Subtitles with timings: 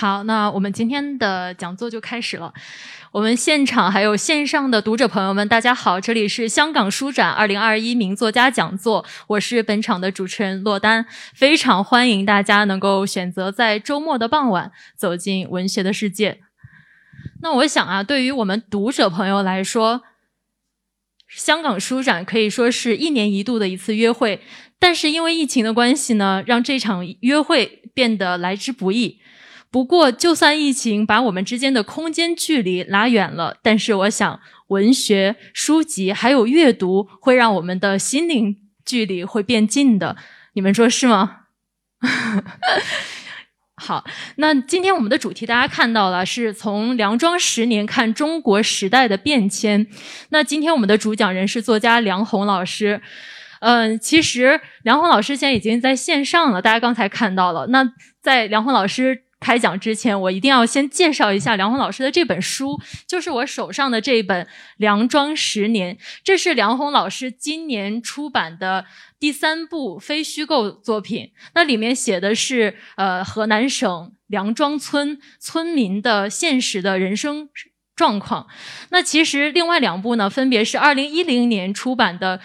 [0.00, 2.54] 好，那我们今天的讲座就开始了。
[3.12, 16.40] 我们现场还有线上的读者朋友们，大家好，这里是香港书展二零二一名作家讲座，我是本场的主持人洛丹，非常欢迎大家能够选择在周末的傍晚走进文学的世界。
[17.42, 20.00] 那我想啊，对于我们读者朋友来说，
[21.28, 24.40] 香港书展可以说是一年一度的一次约会，
[24.78, 29.20] 但是因为疫情的关系呢，让这场约会变得来之不易。
[29.72, 40.16] 不过，就算疫情把我们之间的空间距离拉远了，但是我想，文学、书籍还有阅读会让我们的心灵距离会变近的。
[40.54, 41.42] 你们说是吗？
[43.80, 44.04] 好，
[44.38, 49.86] 那今天我们的主题大家看到了，是从梁庄十年看中国时代的变迁。
[50.30, 53.00] 那今天我们的主讲人是作家梁鸿老师。
[53.60, 57.68] 嗯，其实梁鸿老师现在已经在线上了，大家刚才看到了。
[57.68, 57.88] 那
[58.20, 59.26] 在梁鸿老师。
[59.40, 64.44] 开讲之前，我一定要先介绍一下梁红老师的这本书，就是我手上的这一本
[64.76, 68.84] 《梁庄十年》，这是梁红老师今年出版的
[69.18, 71.32] 第三部非虚构作品。
[71.54, 77.48] 那里面写的是呃河南省梁庄村村民的现实的人生
[77.96, 78.46] 状况。
[78.90, 82.40] 那其实另外两部呢，分别是二零一零年出版的。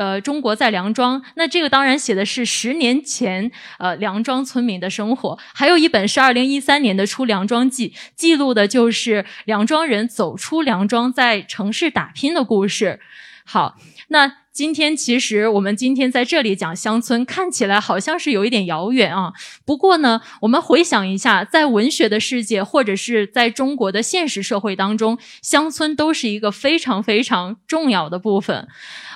[0.00, 5.38] 呃，中国在梁庄，那这个当然写的是十年前，呃，梁庄村民的生活。
[5.52, 13.00] 还有一本是二零一三年的《出梁庄记》，记录的就是梁庄人走出梁庄，在城市打拼的故事。
[13.44, 13.76] 好，
[14.08, 14.40] 那。
[14.52, 19.32] 今天其实我们今天在这里讲乡村，看起来好像是有一点遥远啊。
[19.64, 28.66] 不过呢，我们回想一下，在文学的世界或者是在中国的现实社会当中，乡村都是一个非常非常重要的部分。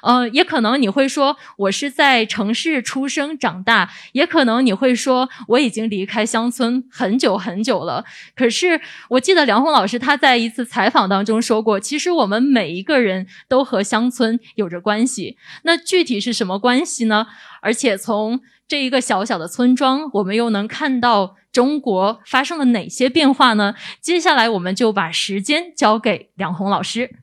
[0.02, 8.04] 呃，也可能你会说我是在城市出生长大，也可能你会说我已经离开乡村很久很久了。
[8.36, 15.23] 可是我记得梁红老师他在一次采访当中说过，其实我们每一个人都和乡村有着关系。
[15.62, 17.26] 那具体是什么关系呢？
[17.60, 23.74] 而且从这一个小小的村庄，我们又能看到中国发生了哪些变化呢？
[24.00, 27.16] 接下来，我们就把时间交给梁红老师。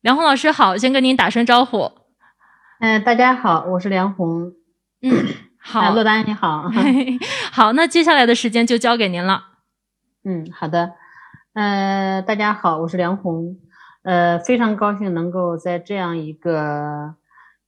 [0.00, 1.92] 梁红老师好，先跟您打声招呼。
[2.80, 4.52] 嗯，大家好，我是梁红。
[5.02, 5.26] 嗯，
[5.58, 6.70] 好，洛丹你好。
[7.52, 9.48] 好，那接下来的时间就交给您了。
[10.24, 10.92] 嗯，好的。
[11.52, 13.58] 嗯，大家好，我是梁红。
[14.02, 17.14] 呃，非常高兴能够在这样一个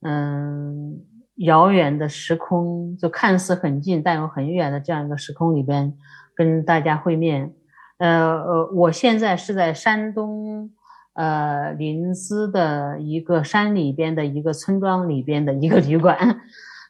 [0.00, 0.98] 嗯
[1.34, 5.92] 遥远的时空，就看似很近但又很远的这样一个时空里边
[6.34, 7.52] 跟大家会面。
[7.98, 10.70] 呃呃，我现在是在山东
[11.12, 16.40] 呃临淄的一个山里边的一个村庄里边的一个旅馆。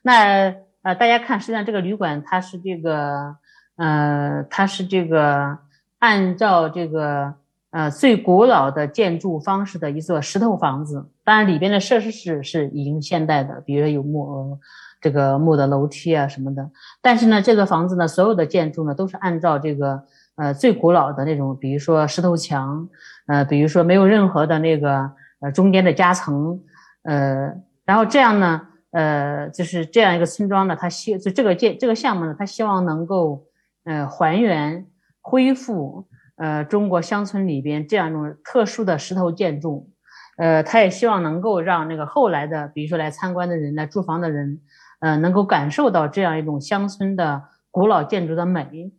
[0.03, 3.35] 那呃，大家看，实际上这个旅馆它是这个
[3.75, 5.59] 呃，它是这个
[5.99, 7.42] 按照这个。
[7.73, 14.59] 呃，最古老的建筑方式的一座石头房子，当然里边的设施是是已经现代的，比如说有木
[15.01, 16.71] 这个木的楼梯啊什么的。
[17.01, 20.05] 但是呢，这个房子呢，所有的建筑呢都是按照这个
[20.37, 22.87] 呃最古老的那种，比如说石头墙，
[23.27, 25.11] 呃，比如说没有任何的那个
[25.41, 26.61] 呃中间的夹层，
[27.05, 27.55] 呃，
[27.87, 28.61] 然后这样呢，
[28.91, 33.47] 呃，就是这样一个村庄呢，它希就这个建这个项目呢，它希望能够
[33.85, 34.87] 呃还原
[35.23, 36.07] 恢复。
[36.37, 39.91] 呃，中国乡村里边这样一种特殊的石头建筑，
[40.39, 44.61] 呃，他也希望能够让那个后来的，比如说来参观的人、来住房的人，
[45.01, 48.93] 呃，能够感受到这样一种乡村的古老建筑的美。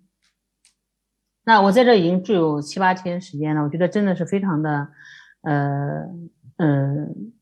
[1.44, 4.88] 那我在这已经住有七八天时间了，我觉得真的是非常的，
[5.42, 6.08] 呃，
[6.58, 7.34] 嗯，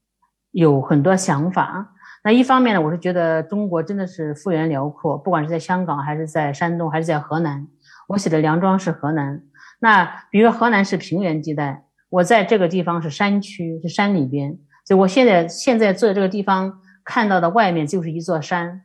[0.51, 1.93] 有很多想法。
[2.23, 7.67] 那一方面呢，我是觉得中国真的是幅员辽阔，不管是在香港还是在山东还是在河南，
[8.07, 9.43] 我写的梁庄是河南。
[9.83, 18.83] 那比如说河南是平原地带，我在这个地方是山区，是山里边，所以我现在现在坐这个地方看到的外面就是一座山，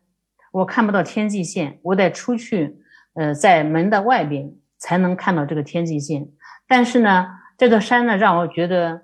[0.52, 2.78] 我看不到天际线，我得出去，
[3.12, 6.28] 呃，在门的外边才能看到这个天际线。
[6.66, 7.26] 但是呢，
[7.58, 9.02] 这座山呢，让我觉得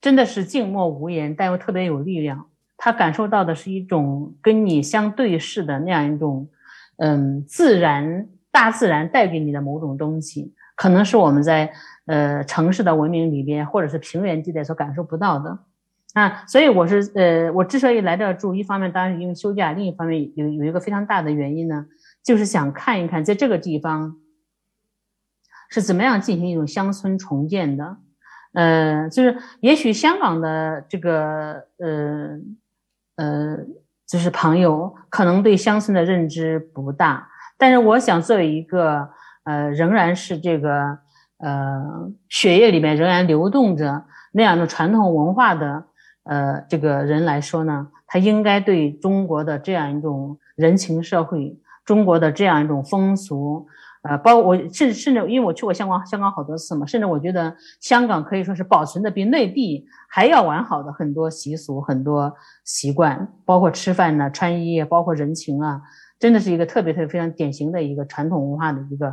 [0.00, 2.48] 真的是静默无言，但又特别有力量。
[2.78, 6.48] 他感受到的是一种跟你相对视的那样一种，
[6.96, 10.54] 嗯，自然大自然带给你的某种东西。
[10.82, 11.72] 可能是我们在
[12.06, 15.56] 呃城市的文明里边，或者是平原地带所感受不到的
[16.14, 21.86] 啊，所以我是呃，我之所以来这住，一方面当然是因为休假，另一方面有有一个非常大的原因呢，
[22.24, 24.16] 就是想看一看在这个地方
[25.70, 27.96] 是怎么样进行一种乡村重建的，
[28.54, 32.40] 呃，就是也许香港的这个呃
[33.14, 33.58] 呃，
[34.04, 37.28] 就是朋友可能对乡村的认知不大。
[37.56, 39.08] 但是我想作为一个
[39.44, 40.98] 呃仍然是这个
[41.38, 45.84] 呃血液里面仍然流动着那样的传统文化的
[46.24, 53.66] 呃这个人来说呢，他应该对中国的这样一种人情社会，中国的这样一种风俗。
[54.02, 62.34] 呃，包括我甚甚至，因为我去过香港，香港好多次嘛，甚至我觉得香港可以说是保存的比内地还要完好的很多习俗、很多
[62.64, 65.80] 习惯，包括吃饭呢、穿衣，包括人情啊，
[66.22, 69.08] 真的是一个特别特别非常典型的一个传统文化的一个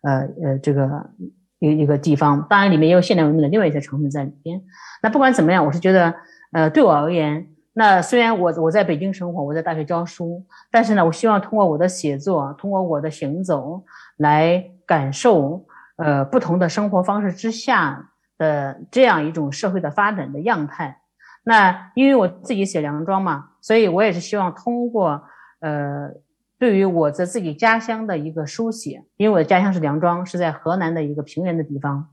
[0.00, 1.10] 呃呃这个
[1.58, 2.46] 一一个地方。
[2.48, 4.62] 当然，里面也有现代文明的另外一些成分在里边。
[5.02, 6.14] 那不管怎么样，我是觉得，
[6.52, 7.48] 呃，对我而言。
[7.74, 13.84] 那虽然我我在北京生活，我在大学教书，但是呢，我希望通过我的写作，通过我的行走，
[14.16, 15.66] 来感受，
[15.96, 18.08] 呃，不同的生活方式之下
[18.38, 21.02] 的这样一种社会的发展的样态。
[21.42, 25.22] 那因为我自己写梁庄嘛，所以我也是希望通过，
[25.60, 26.10] 呃，
[26.58, 32.08] 对于我在自己家乡的一个书写，因为我的家乡是梁庄，是在河南的一个平原的地方。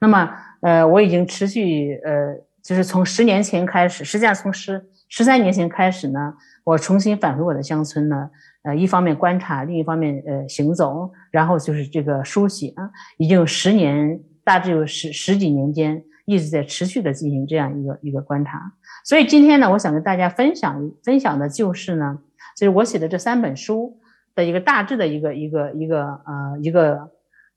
[0.00, 0.30] 那么，
[0.62, 4.88] 呃，我已经持续，呃，就是从十年前开始，实际上从十。
[5.10, 8.28] 十三年前开始呢，我重新返回我的乡村呢，
[8.62, 18.60] 呃，一方面观察，另一方面呃行走，然后就是这个书写啊，已经有十年，大致有十十几年间一直在持续的进行这样一个一个观察。
[19.02, 22.18] 所以今天呢，我想跟大家分享分享的就是呢，
[22.58, 24.00] 就是我写的这三本书
[24.34, 27.10] 的一个大致的一个一个一个呃一个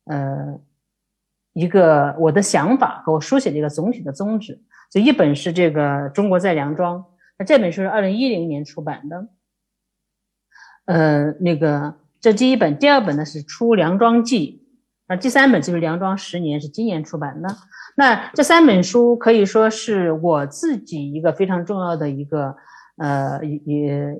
[0.06, 0.60] 呃
[1.54, 4.62] 一个我的想法和我书写的一个总体的宗旨。
[4.92, 7.06] 就一本是这个中国在梁庄。
[7.40, 9.28] 那这本书是二零一零年出版的，
[10.86, 14.62] 呃，那个这第一本，第二本呢是《出梁庄记》，
[15.08, 17.48] 那第三本就是《梁庄十年》，是今年出版的。
[17.96, 22.56] 那这三本书可以说是我自己一个非常重要的一个，
[22.98, 23.62] 呃，一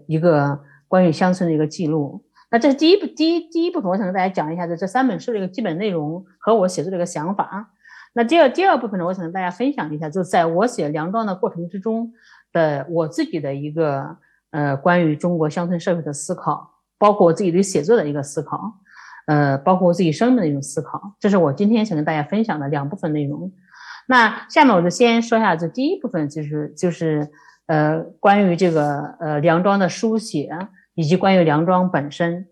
[0.08, 0.60] 一个
[0.92, 2.22] 关于乡村的一个记录。
[2.52, 7.72] 那这是第一部，第一第一部分，我想跟大家讲一下这这三本书的一个基本内容和我写作的一个想法。
[8.14, 12.12] 那第二第二部分呢，我想跟大家分享一下，就是在我写梁庄的过程之中。
[12.54, 14.18] 的我自己的一个
[14.50, 18.74] 呃关于中国乡村社会的思考，包括我自己对写作的一个思考，
[19.28, 23.50] 呃，包括我自己生命的一种思考，这是我今天想跟大家分享的两部分内容。
[24.06, 27.32] 那下面我就先说一下这第一部分，就是就是
[27.68, 30.50] 呃关于这个呃梁庄的书写
[30.96, 32.48] 以及关于梁庄本身。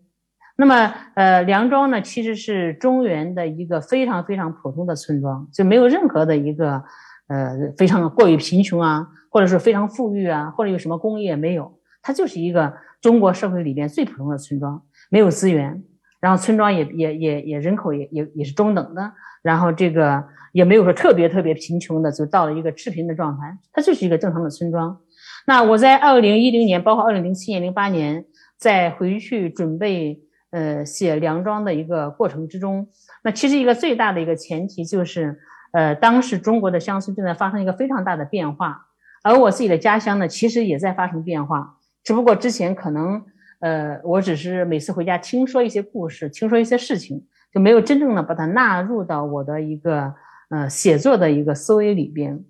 [0.56, 6.84] 那么呃梁庄呢其实是中原的一个非常非常普通的村庄，就没有任何的一个
[7.28, 9.08] 呃非常过于贫穷啊。
[9.32, 11.72] 或者是非常富裕啊，或者有什么工业没有，
[12.02, 14.82] 它就是一个中国社会里边最普通的村庄，
[15.12, 15.84] 没有资源，
[16.20, 19.14] 然后村庄也也也也人口也也也是中等的，
[19.44, 25.00] 然后这个也没有说特别特别贫穷的，就到了一个赤贫的状态，它就是一个正常的村庄。
[25.50, 28.24] 那我在二零一零年，包括二零零七年、零八年，
[28.56, 32.88] 在回去准备呃写梁庄的一个过程之中，
[33.24, 35.40] 那其实一个最大的一个前提就是，
[35.72, 38.86] 呃，当时中国的乡村正在发生一个非常大的变化。
[39.24, 43.20] 而我自己的家乡呢，其实也在发生变化，只不过之前可能，
[43.62, 50.14] 呃，我只是每次回家听说一些故事，听说一些事情，就没有真正的把它纳入到我的一个
[50.52, 52.46] 呃写作的一个思维里边。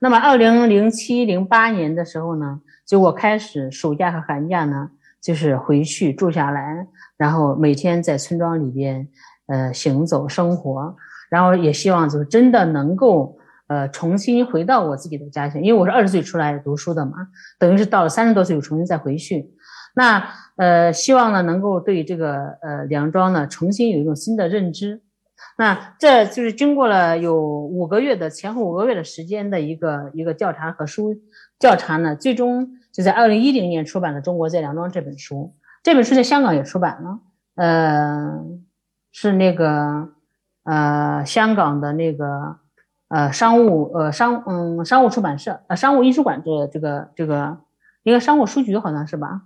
[0.00, 4.90] 那么，二零零七零八年的时候呢，就我开始暑假和寒假呢，
[5.22, 6.86] 就是回去住下来，
[7.16, 9.06] 然后每天在村庄里边
[9.46, 10.96] 呃行走生活，
[11.30, 13.36] 然后也希望就是真的能够。
[13.70, 17.12] 呃，重新回到我自己的家乡，因为我是二十岁出来读书的嘛，
[17.56, 19.48] 等于是到了三十多岁又重新再回去。
[19.94, 25.00] 那呃，希望呢能够对这个呃梁庄呢重新有一种新的认知。
[25.56, 31.14] 那这就是经过了有五个月的前后五个月的时间的一个一个调查和书
[31.58, 35.54] 调查呢，最终就在二零一零年出版了《中国在梁庄》这本书。
[35.82, 37.18] 这本书在香港也出版了，
[37.56, 38.44] 呃，
[39.12, 40.08] 是那个
[40.64, 42.56] 呃香港的那个。
[43.12, 47.58] 呃，商务呃商嗯商务出版社呃商务印书馆这这个这个
[48.04, 49.42] 一个商务书局好像是吧？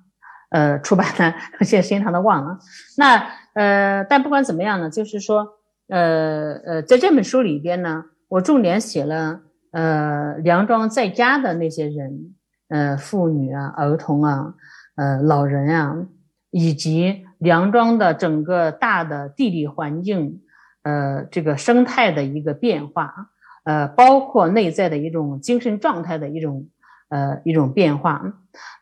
[0.51, 1.33] 呃，出版的，
[1.65, 2.59] 现在时间长的忘了。
[2.99, 5.55] 那呃，但不管怎么样呢，就是说
[5.89, 9.41] 呃呃，在这本书里边呢，我重点写了
[9.73, 12.35] 呃梁庄在家的那些人，
[12.69, 14.55] 呃妇女啊、儿童啊、
[14.97, 15.97] 呃老人啊，
[16.51, 20.41] 以及梁庄的整个大的地理环境，
[20.83, 23.31] 呃这个生态的一个变化。
[23.65, 26.69] 呃，包括内在的一种精神状态的一种
[27.09, 28.23] 呃一种变化。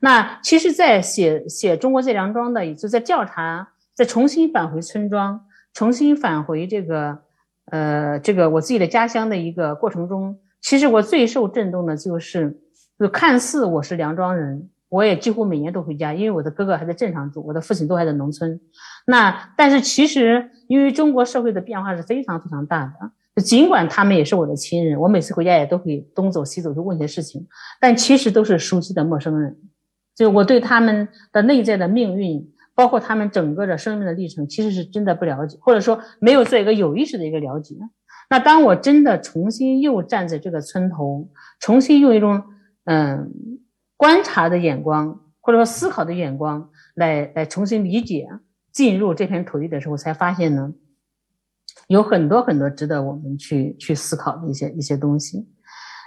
[0.01, 7.19] 那其实，在写写中国这梁庄的，也就在调查，在重新返回村庄，重新返回这个
[7.67, 12.61] 呃这个我自己的家乡的一个过程中，其实我最受震动的就是，
[12.99, 18.61] 就看似我是梁庄人，我也几乎每年都回家，因为我的哥哥还在镇上住，我的父亲都还在农村。
[19.07, 22.85] 那但是其实，因为中国社会的变化是非常非常大
[23.35, 27.47] 的，尽管他们也是我的亲人，我每次回家也都会东走西走去问些事情，
[27.81, 29.57] 但其实都是熟悉的陌生人。
[30.15, 37.77] 就我对他们的内在的命运，包括他们整个的生命的历程，其实是真的不了解，或者说没有做一个有意识的一个了解。
[38.31, 41.29] 那当我真的重新又站在这个村头，
[41.61, 42.43] 重新用一种
[42.85, 43.33] 嗯。
[43.95, 48.27] 观察的眼光，或者说思考的眼光，来来重新理解
[48.73, 50.73] 进入这片土地的时候，才发现呢，
[51.87, 55.49] 有很多很多值得我们去去思考的一些一些东西。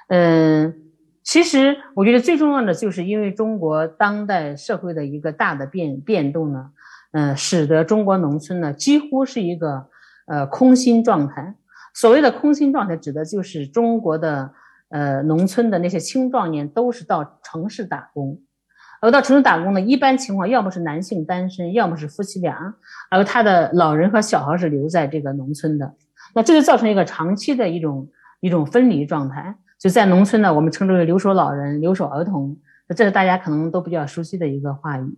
[0.10, 0.85] 嗯，
[1.26, 6.72] 其实我觉得最重要的就是因为中国当代社会的一个大的变变动呢，
[7.12, 9.88] 嗯，使得中国农村呢几乎是一个
[10.28, 11.56] 呃空心状态。
[11.94, 14.54] 所谓的空心状态，指的就是中国的。
[14.90, 18.40] 呃，农村的那些青壮年都是到城市打工，
[19.02, 22.76] 而到城市打工呢，一般情况要么是男性单身，要么是夫妻俩，
[23.10, 25.96] 而他的老人和小孩是留在这个农村的。
[26.36, 28.08] 那这就造成一个长期的一种
[28.40, 29.58] 一种分离状态。
[29.86, 32.58] 就在农村呢，我们称之为留守老人、留守儿童，
[32.96, 35.16] 这是大家可能都比较熟悉的一个话语。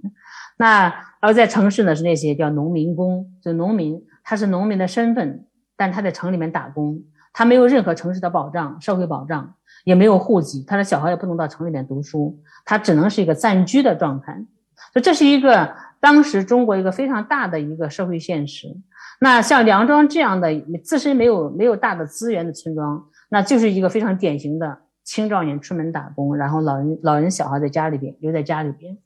[0.57, 5.45] 那而在城市呢，是那些叫农民工，就农民，他是农民的身份，
[5.77, 7.01] 但他在城里面打工。
[7.31, 9.53] 他没有任何城市的保障，社会保障
[9.86, 14.33] 也没有户籍，他的小孩也不能到城里面读书，他只能是一个暂居的状态。
[14.91, 18.67] 所以这是一个当时中国一个非常大的一个社会现实。
[19.21, 20.50] 那像梁庄这样的
[20.83, 28.98] 自身没有没有大的资源的村庄，那就是一个非常典型的青壮年出门打工，然后老人老人小孩在家里边留在家里边。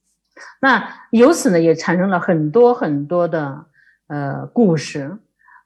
[0.62, 3.66] 那由此呢，也产生了很多很多的
[4.08, 5.18] 呃故事。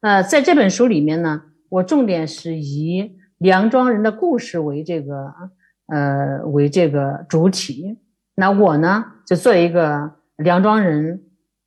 [0.02, 1.44] 呃，在这本书里面呢。
[1.68, 5.34] 我重点是以梁庄人的故事为这个，
[5.88, 8.00] 呃，为这个主体。
[8.36, 11.24] 那我呢，就做一个梁庄人，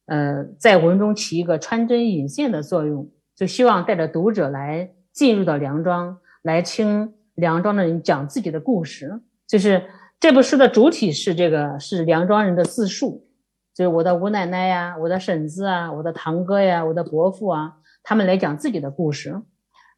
[0.06, 9.20] 呃，在文中起一个穿针引线的作用，就希望带着读者来进入到梁庄，来听梁庄的人讲自己的故事。
[9.46, 9.82] 就是
[10.20, 13.26] 这部书的主体是这个，是梁庄人的自述，
[13.74, 19.40] 就是我的吴奶奶呀，我的婶子啊，我的堂哥呀，我的伯父啊，他们来讲自己的故事。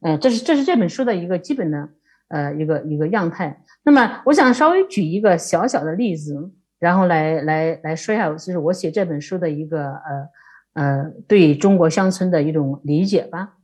[0.02, 1.88] 嗯，这是这是这本书的一个基本的
[2.28, 3.64] 呃一个一个样态。
[3.82, 10.28] 那么，我想稍微举一个小小的例子，然后来来来说一下，就是我写这本书的一个呃
[10.74, 13.56] 呃对中国乡村的一种理解吧。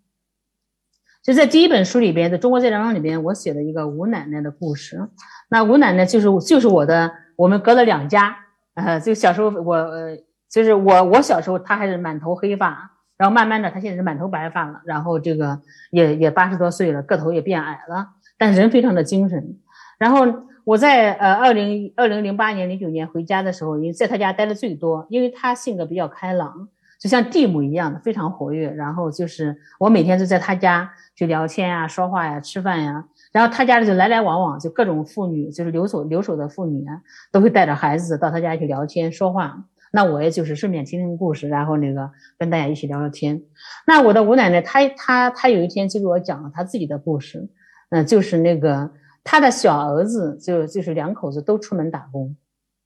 [1.27, 5.09] 就在第一本书里边的《中国在梁庄》里边，我写了一个吴奶奶的故事。
[5.51, 8.37] 那吴奶奶就是就是我的，我们隔了两家。
[8.75, 10.17] 呃，就小时候我呃
[10.49, 12.93] 就是我我小时候，她还是满头黑发。
[13.17, 15.59] 然后慢慢的，她现在是满头白发了，然后这个
[15.91, 18.07] 也也八十多岁了，个头也变矮了，
[18.39, 19.59] 但人非常的精神。
[19.99, 20.27] 然后
[20.63, 26.69] 我在呃二零二零零八年零九年回家的时候，因为在他家待的最多，因为他性格比较开朗，
[26.99, 28.71] 就像地母一样的非常活跃。
[28.71, 33.05] 然后就是我每天就在他家去聊天呀、说话呀、吃饭呀。
[33.33, 39.65] 然后他家里就来来往往，就各种妇女，就是留守留守的妇女啊，都会带着孩子到他家去聊天说话。
[39.93, 43.41] 那我也就是顺便听听故事，然后那个跟大家一起聊聊天。
[43.87, 47.49] 那我的吴奶奶，她她她有一天就给我讲了她自己的故事，
[47.91, 48.91] 嗯，就是那个
[49.23, 52.37] 她的小儿子就就是两口子都出门打工，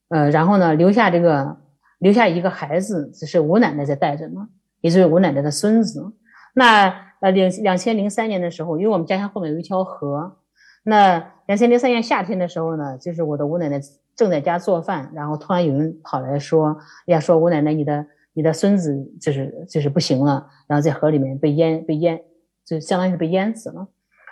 [0.09, 1.57] 呃，然后呢留下这个
[2.01, 4.47] 留下一个孩子，只是吴奶奶在带着呢，
[4.81, 6.13] 也就是吴奶奶的孙子。
[6.53, 6.89] 那
[7.21, 10.37] 呃两两千零三年的时候，因为我们家乡后面有一条河，
[10.83, 13.79] 那两千零三年夏天的时候呢，就是我的吴奶奶。
[14.13, 16.77] 正在家做饭，然后突然有人跑来说
[17.07, 22.21] ：“呀，说吴奶奶，你的你的孙子就是就是不行了，然后在河里面被淹被淹，
[22.65, 23.87] 就相当于是被淹死了。”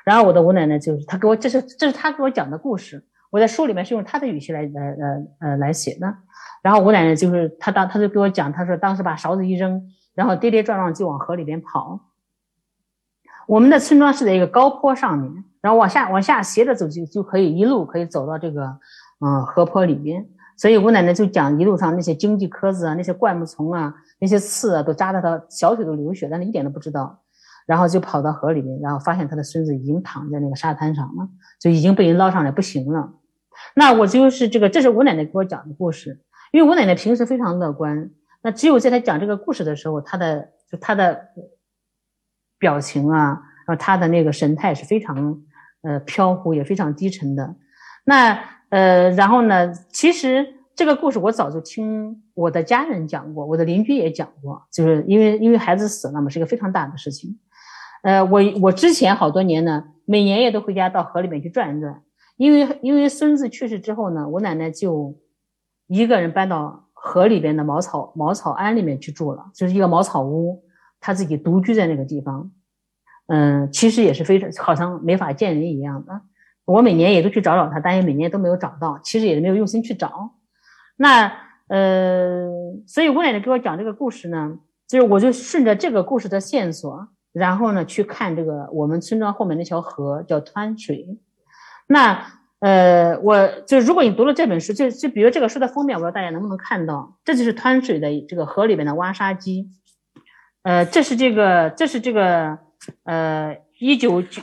[0.05, 3.03] 然后我的吴奶奶就是她给我，这是这是她给我讲的故事。
[3.31, 6.13] 我在书里面是用她的语气来来呃呃来写的。
[6.61, 9.81] 然后我奶奶就是她当她就给我讲，她说当时把勺子一扔，
[10.13, 11.99] 然后跌跌撞撞就往河里边跑。
[13.47, 18.77] 我们的村庄是在一个高坡上面，然后往下往下斜着走就就可以一路可以走到这个。
[19.21, 20.25] 嗯，河坡里边，
[20.55, 27.19] 所以我奶奶就讲一路上那些荆棘棵子啊，那些灌木丛啊，那些刺啊，都扎得她小腿都流血，但是一点都不知道。
[27.65, 31.27] 然后就跑到河里面，然后发现他的孙子已经躺在那个沙滩上了，
[31.59, 33.11] 就已经被人捞上来，不行了。
[33.75, 36.21] 那我就是这个，这是我奶奶给我讲的故事。
[36.51, 38.09] 因为我奶奶平时非常乐观，
[38.41, 41.27] 那只有在她讲这个故事的时候，她的就她的
[42.57, 45.41] 表情啊，然后她的那个神态是非常
[45.81, 47.55] 呃飘忽，也非常低沉的。
[48.03, 48.39] 那。
[48.71, 49.73] 呃，然后呢？
[49.91, 57.39] 其实这个故事我早就听我的家人讲过，我的邻居也讲过，就是因为因为孩子死了嘛，是一个非常大的事情。
[58.03, 62.03] 呃，我我之前好多年呢，每年也都回家到河里面去转一转，
[62.37, 65.17] 因为因为孙子去世之后呢，我奶奶就
[65.89, 70.63] 一个人搬到河里边的茅草茅草庵里面去住了，就是一个茅草屋，
[70.99, 72.51] 他自己独居在那个地方。
[73.27, 76.21] 嗯，其实也是非常好像没法见人一样的。
[76.65, 80.35] 我每年也都去找找他，但是每年都没有找到，其实也没有用心去找。
[80.95, 81.31] 那
[81.67, 82.47] 呃，
[82.85, 91.19] 所以吴奶奶给我讲这个故事呢，就是我就顺着这个故事的线索，然后呢去看这个我们村庄后面那条河叫湍水。
[91.87, 92.23] 那
[92.59, 99.69] 呃，我就如果你读了这本书，就就比如这个书的封面，我不知道大家能不能看到，这就是湍水的这个河里面的挖沙机。
[100.63, 102.59] 呃，这是这个，这是这个，
[103.03, 104.41] 呃，一九九，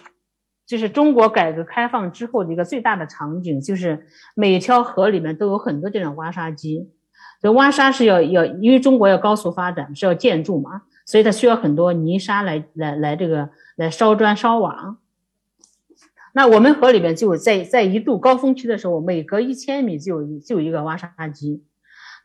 [0.66, 6.90] 就是中国改革开放之后的一个最大的场景，就是每条河里面都有很多这种挖沙机。
[7.42, 14.96] 这挖沙是要要，因为中国要高速发展，是要建筑嘛，所以它需要很多泥沙来来来这个来烧砖烧瓦。
[16.36, 21.64] 那我们河里边就在在一度高峰期的时候，每隔一千米就有就有一个挖沙机。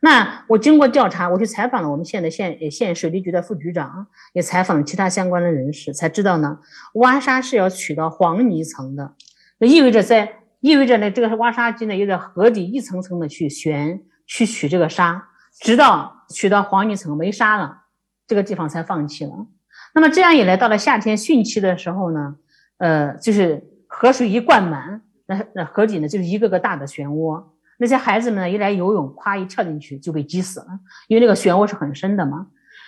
[0.02, 6.58] 那我经过调查，我去采访了我们县的县县水利局的副局长，也采访了其他相关的人士，才知道呢，
[6.96, 9.14] 挖沙是要取到黄泥层的，
[9.56, 15.26] 那意味着在意味着呢，这个挖沙机呢要在河底一层层的去旋去取这个沙，
[15.58, 17.84] 直到取到黄泥层没沙了，
[18.26, 19.46] 这个地方才放弃了。
[19.94, 22.36] 那么这样一来，到了夏天汛期的时候呢，
[22.76, 23.71] 呃，就是。
[23.94, 27.44] 河水一灌满，那那河底呢就是一个个大的漩涡。
[27.76, 30.66] 那些孩子们呢一来游泳，咵一跳进去就被挤死了，
[31.08, 32.46] 因为那个漩涡是很深的嘛。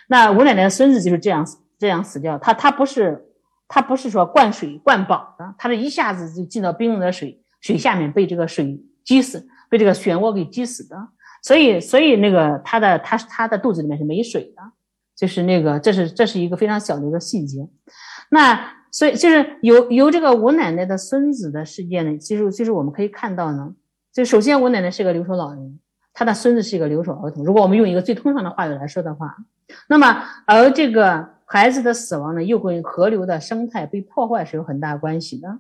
[0.09, 1.47] 那吴奶奶的孙子就是这样
[1.79, 2.39] 这样死掉。
[2.39, 3.23] 他他不是
[3.69, 10.97] 他不是说灌水灌饱的，他是一下子就进到冰冷的水水下面被这个水挤死，被这个漩涡给挤死的。
[11.43, 14.63] 所以所以那个他的他他的肚子里面是没水的，
[15.15, 17.69] 就是那个这是这是一个非常小的一个细节。
[18.31, 18.83] 那。
[18.95, 23.75] 所以就是由由这个我奶奶的孙子的事件呢，其实其实我们可以看到呢，
[24.13, 25.81] 就首先我奶奶是个留守老人，
[26.13, 27.45] 她的孙子是一个留守儿童。
[27.45, 29.35] 如果我们用一个最通常的话语来说的话，
[29.89, 35.59] 那么而这个孩子的死亡呢，又跟河流的生态被破坏是有很大关系的。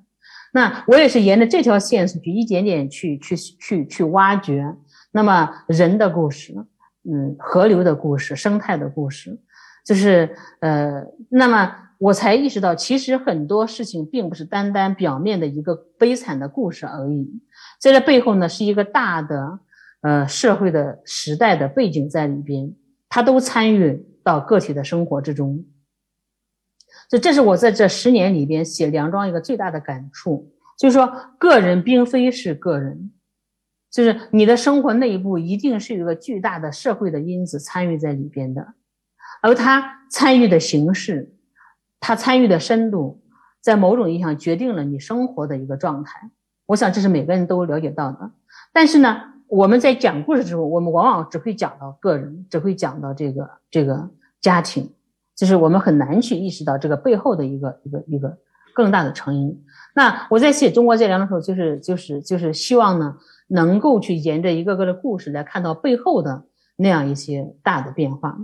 [0.52, 4.64] 那我也是沿着这条线索去一点点去去去去挖掘，
[5.10, 6.54] 那么人的故事，
[7.02, 9.36] 嗯，河流的故事，生态的故事，
[9.84, 11.78] 就是呃，那么。
[12.04, 17.40] 我才意识到，其实很多事情并不是单单表面的一个悲惨的故事而已，
[17.80, 19.58] 在这背后呢，是一个大的
[20.02, 22.74] 呃社会的时代的背景在里边，
[23.08, 25.64] 它都参与到个体的生活之中。
[27.08, 33.12] 所以，这是我在这十年里边写梁庄一个最大的感触，就是说，个人并非是个人，
[33.90, 38.74] 就是你的生活内部一定是有一个巨大的社会的因子参与在里边的，
[39.40, 41.30] 而他参与的形式。
[42.06, 43.22] 他参与的深度，
[43.62, 46.30] 在某种意义上决定了你生活的一个状态。
[46.66, 48.30] 我想这是每个人都了解到的。
[48.74, 54.10] 但是呢，我们在讲故事的时候，我们往往只会讲到个人，只会讲到这个这个
[54.42, 54.92] 家庭，
[55.34, 58.36] 就是我们很难去意识到这个背后的一个一个一个
[58.74, 59.64] 更大的成因。
[59.94, 63.16] 那我在写中国建粮的时候，就是就是就是希望呢，
[63.48, 66.44] 能够去沿着一个个的故事来看到背后的
[66.76, 68.36] 那样一些大的变化。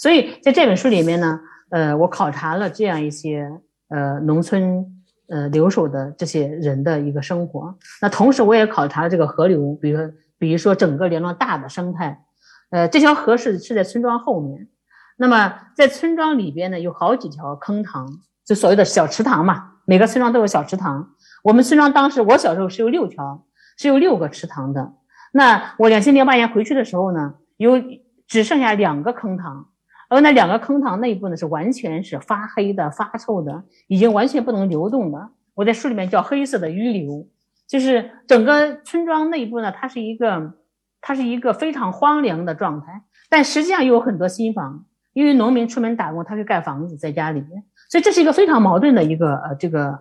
[0.00, 1.40] 所以在这本书里面呢。
[1.70, 3.50] 呃，我考察了这样一些
[3.88, 4.84] 呃农村
[5.28, 12.22] 呃留守的这些人的一个生活，那同时我也考察了这个河流，比如比如说整个连庄大的生态，
[12.70, 14.68] 呃，这条河是是在村庄后面，
[15.16, 18.08] 那么在村庄里边呢有好几条坑塘，
[18.44, 21.10] 就所谓的小池塘嘛，每个村庄都有小池塘。
[21.42, 23.44] 我们村庄当时我小时候是有六条，
[23.76, 24.92] 是有六个池塘的。
[25.32, 27.82] 那我两千零八年回去的时候呢，有
[28.26, 29.68] 只剩下两个坑塘。
[30.14, 35.30] 而那两个坑塘内部呢，是完全是发黑的、发臭的，已经完全不能流动的。
[35.54, 37.26] 我在书里面叫黑色的淤流，
[37.66, 40.54] 就是整个村庄内部呢，它是一个，
[41.00, 43.02] 它是一个非常荒凉的状态。
[43.28, 49.98] 但实际上又有很多新房，因为农民出门打工，他去盖房子在家里面，所以这是一个非常矛盾的一个呃这个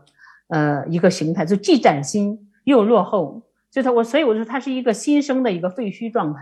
[0.49, 3.41] 呃一个形态，就既崭新又落后。
[3.71, 6.41] 就它我所以我说它是一个新生的一个废墟状态，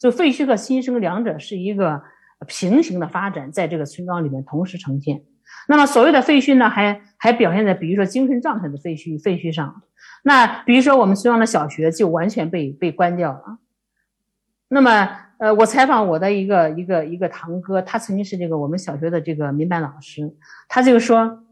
[0.00, 2.02] 就废墟和新生两者是一个。
[2.46, 5.22] 平行的发展在这个村庄里面同时呈现。
[5.68, 9.82] 那么所谓的废墟呢，还还表现在比如说精神状态的废墟废墟上。
[10.24, 13.58] 那比如说我们村庄的小学就完全被被关掉了。
[14.68, 20.34] 那么呃，我采访我的一个一个一个堂哥，他曾经是这个我们小学的这个民办老师，
[20.68, 21.44] 他就说，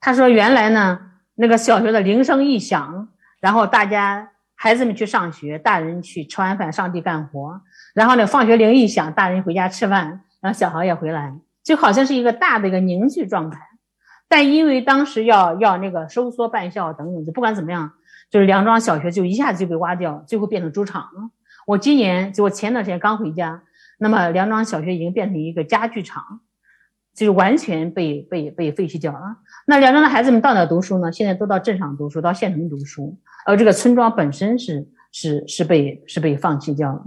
[0.00, 1.00] 他说原来呢
[1.36, 3.08] 那个小学的铃声一响，
[3.40, 7.60] 然后大家孩子们去上学，大人去吃完饭上地干活。
[7.98, 11.34] 然后呢，放学铃一响，大人回家吃饭，然后小孩也回来，
[11.64, 13.58] 就好像是一个大的一个凝聚状态。
[14.28, 17.90] 但因为当时要要那个收缩办校等等，就不管怎么样，
[18.30, 21.30] 就是梁庄小学就一下子就被挖掉，最后变成猪场了。
[21.66, 23.62] 我今年就我前段时间刚回家，
[23.98, 26.22] 那么梁庄小学已经变成一个家具厂，
[27.16, 29.38] 就是完全被被被废弃掉了。
[29.66, 31.10] 那梁庄的孩子们到哪读书呢？
[31.10, 37.02] 现在都到镇上读书，到县城读书，而这个村庄本身是是是被是被放弃掉了。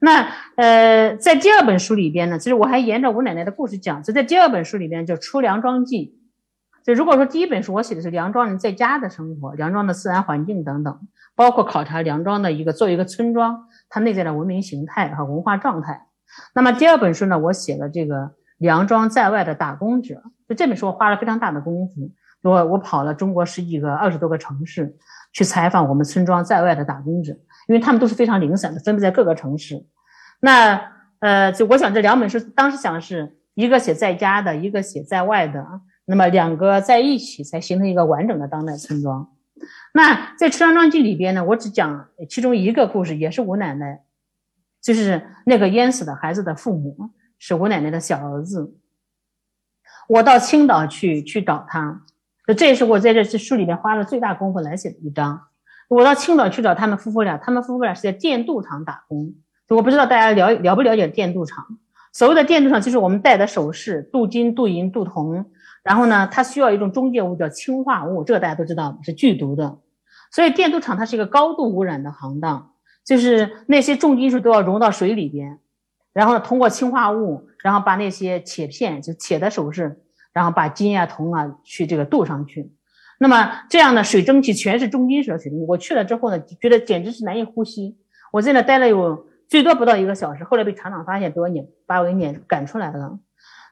[0.00, 6.18] 那呃，在第二本书里边呢，其实我还沿着我奶奶的故事讲，就在第二本书里边叫《出梁庄记》。
[6.84, 11.00] 就如果说第一本书我写的是梁庄人在家的生活，梁庄的自然环境等等，
[11.34, 16.06] 包括考察梁庄的一个作为一个村庄它内在的文明形态和文化状态。
[16.54, 20.22] 那么第二本书呢，我写了这个梁庄在外的打工者。
[20.46, 22.10] 就这本书我花了非常大的功夫，
[22.42, 24.94] 我我跑了中国十几个、二十多个城市
[25.32, 27.34] 去采访我们村庄在外的打工者，
[27.66, 29.86] 因为他们都是非常零散的，分布在各个城市。
[30.40, 35.64] 那呃，就我想这两本书当时想的是一个写在家的，一个写在外的。
[36.06, 39.32] 那么两个在一起才形成一个完整的当代村庄。
[39.94, 44.02] 那在《出梁庄记》里边呢，我只讲其中一个故事，也是吴奶奶，
[44.82, 48.76] 就是那个淹死的孩子的父母是吴奶奶的小儿子。
[50.06, 52.02] 我到青岛去去找他，
[52.54, 55.46] 这也是我在这次书里面花了最大功夫来写的一章。
[55.94, 59.32] 我到青岛去找他们夫妇俩，他们夫妇俩是在电镀厂打工。
[59.68, 61.64] 我不知道大家了了不了解电镀厂？
[62.12, 65.46] 所谓的电镀厂，就是我们戴的首饰，镀金、镀银、镀铜。
[65.84, 69.78] 然后呢，它需要一种中介物叫氰化物，这个大家都知道是剧毒的。
[70.32, 72.72] 所以电镀厂它是一个高度污染的行当，
[73.04, 75.60] 就是那些重金属都要融到水里边，
[76.12, 80.00] 然后通过氰化物，然后把那些铁片就铁的首饰，
[80.32, 82.72] 然后把金啊铜啊去这个镀上去。
[83.18, 87.96] 那么这样的水蒸气全是重金属的水蒸气，我去了之后呢，觉得简直是难以呼吸。
[88.32, 93.18] 我在那待了有最多不到一个小时，后来被厂长发现，给我撵把我给撵赶出来了。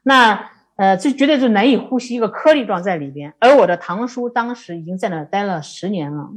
[0.02, 0.50] 那。
[0.74, 3.35] 呃，这绝对是难以呼吸，一个颗粒状在里边。
[3.38, 6.31] 而我的堂叔当时已经在那待了十年了。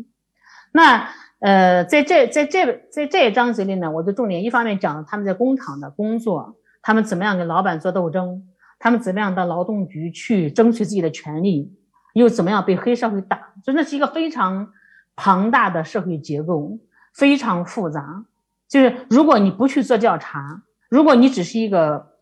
[0.74, 1.08] 那
[1.40, 8.44] 呃，在这在这在这一章节里呢，我的重点一方面讲了他们在工厂的工作，他们怎么样跟老板做斗争，
[8.78, 11.74] 他们怎么样到劳动局去争取自己的权利，
[12.16, 14.74] 又怎么样被黑社会打，真的是一个非常
[15.16, 16.80] 庞大的社会结构，
[17.14, 18.26] 非常复杂。
[18.68, 22.14] 就是如果你不去做调查，如果你只是一个。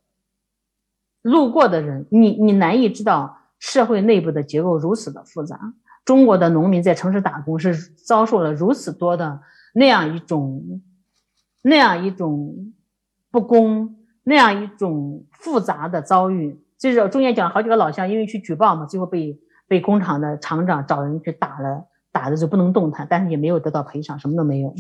[1.24, 5.74] 路过的人，你你难以知道社会内部的结构如此的复杂。
[6.04, 9.40] 中国的农民在城市打工是遭受了如此多的
[9.74, 10.82] 那样一种
[11.62, 12.74] 那样一种
[13.32, 16.62] 不公，那样一种复杂的遭遇。
[16.78, 19.40] 就是中间讲好几个老乡因为去举报嘛，最后被
[19.74, 24.72] 被工厂的厂长找人去打了，打的就不能动弹，但是也没有得到赔偿，什么都没有。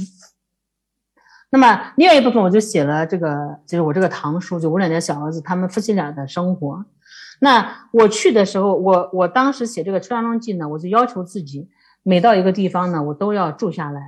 [1.49, 6.85] 那么另外一部分我就写了这个，就是我这个堂叔，就我奶奶小儿子他们夫妻俩的生活。
[7.39, 11.67] 那我去的时候，我我当时写这个《车梁庄记》呢，我就要求自己
[12.03, 13.99] 每到一个地方呢，我都要住下来，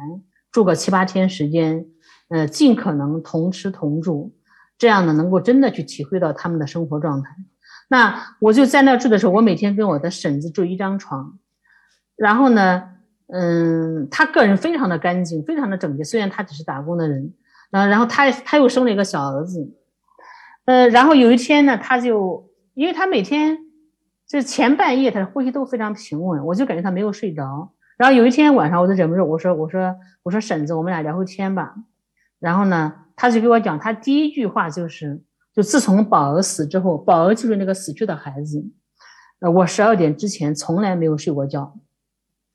[0.51, 1.87] 住个七八天时间，
[2.29, 4.35] 呃，尽可能同吃同住，
[4.77, 7.31] 这样呢能够真的去体会到他们的生活状态。
[7.87, 11.37] 那我就在那住的时候，我每天跟我的婶子住一张床，
[12.15, 12.89] 然后呢。
[13.27, 16.03] 嗯，他个人非常的干净，非常的整洁。
[16.03, 17.33] 虽然他只是打工的人，
[17.71, 19.67] 然后他他又生了一个小儿子，
[20.65, 23.57] 呃，然后有一天呢，他就因为他每天
[24.27, 27.73] 就是前半夜他的呼吸都非常平稳，我就感觉他没有睡着。
[27.97, 31.73] 然后有一天晚上，我就忍不住我说我说我说婶子，我们俩聊会天吧。
[32.39, 35.19] 然后呢，他就给我讲，他第一句话就是，
[35.55, 38.63] 就自从宝儿死之后，宝儿就是那个死去的孩子，
[39.39, 41.77] 呃，我十二点之前从来没有睡过觉。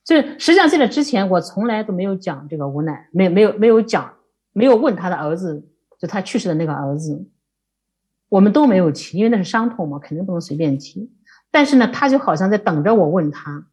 [0.05, 4.13] 就实际上在这之前，我从来都没有讲这个无奈，没没有没有讲，
[4.53, 5.67] 没有问他的儿子，
[5.99, 7.27] 就他去世的那个儿子，
[8.29, 11.11] 我们都没有提，因为那是伤痛嘛，肯定不能随便提。
[11.51, 13.67] 但是呢，他就好像在等着我问他，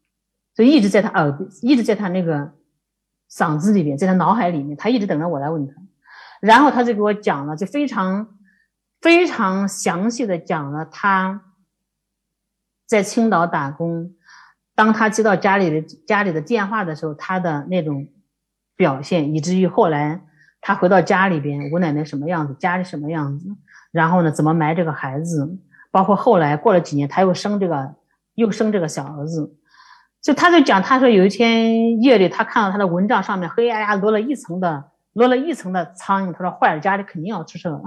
[0.56, 2.54] 就一直在他耳，一直在他那个
[3.32, 5.74] 嗓子里面，在他脑海里面，他一直等着我来问他。
[6.40, 8.37] 然后他就给我讲了，就非常
[9.02, 11.42] 非常详细的讲了他
[12.86, 14.14] 在青岛打工。
[14.76, 18.08] 当他接到家里的家里的电话的时候，他的那种
[18.76, 20.22] 表现，以至于后来
[20.62, 23.48] 他回到家里边，吴奶奶什么样子，家里什么样子，
[23.92, 25.58] 然后呢，怎么埋这个孩子，
[25.90, 27.96] 包括后来过了几年，他又生这个，
[28.36, 29.56] 又生这个小儿子，
[30.22, 37.82] 就他就讲，他说有一天夜里，他看到他的蚊帐上面黑压压摞了一层的，摞了一层的苍蝇，他说坏了，家里肯定要出事了。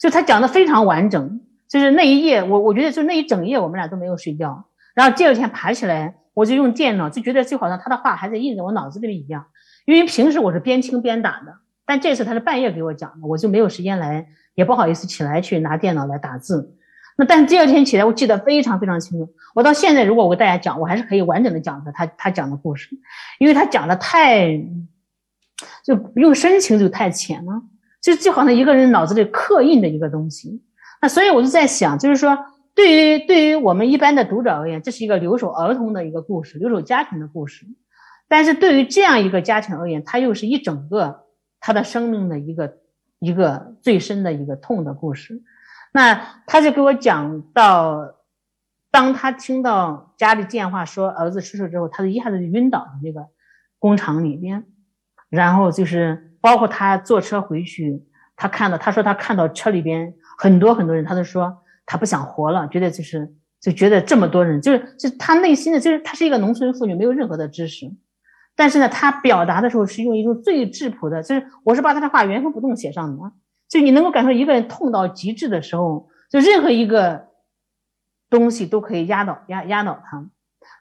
[0.00, 6.16] 就他讲的非常完整，就是那一夜，我我觉得就那一整夜，我们俩都没有睡觉，然后第二天爬起来。
[6.36, 9.46] 我就用电脑，就觉得就好像他的话还在印在我脑子里一样，
[9.86, 11.54] 因为平时我是边听边打的，
[11.86, 16.76] 但这次他是半夜给我讲的，我就没有时间来，也不好意思起来去拿电脑来打字。
[17.16, 19.32] 那但是第二天起来，我记得非常非常清楚。
[19.54, 22.90] 我到现在如果我给大家讲，我还是可以完整的讲他他他讲的故事，
[23.38, 24.62] 因为他讲的太
[25.84, 27.62] 就用深情就太浅了。
[28.02, 30.62] 就就好像一个人脑子里刻印的一个东西。
[31.02, 32.38] 那所以我就在想，就是说，
[32.72, 37.66] 对于对于我们一般的读者而言，这是一个留守儿童的一个故事，留守家庭的故事。
[38.28, 41.24] 但是对于这样一个家庭而言，它又是一整个
[41.58, 42.76] 他的生命的一个
[43.18, 45.42] 一个最深的一个痛的故事。
[45.92, 48.14] 那他就给我讲到，
[48.92, 53.28] 当他听到家里电话说儿子出事之后，他就一下子就晕倒在那个
[53.80, 54.64] 工厂里边，
[55.28, 58.02] 然后就是包括他坐车回去，
[58.36, 67.86] 他看到他说他看到车里边很多很多人，他就说他不想活了，觉得就是就觉得这么多人，就是就他内心的就是他是一个农村妇女，没有任何的知识。
[68.54, 73.32] 但是呢，他表达的时候是用一种最质朴的，就是我是把他的话原封不动写上的，
[73.68, 77.26] 就你能够感受一个人痛到极致的时候，就任何一个
[78.30, 80.30] 东西都可以压倒压压倒他。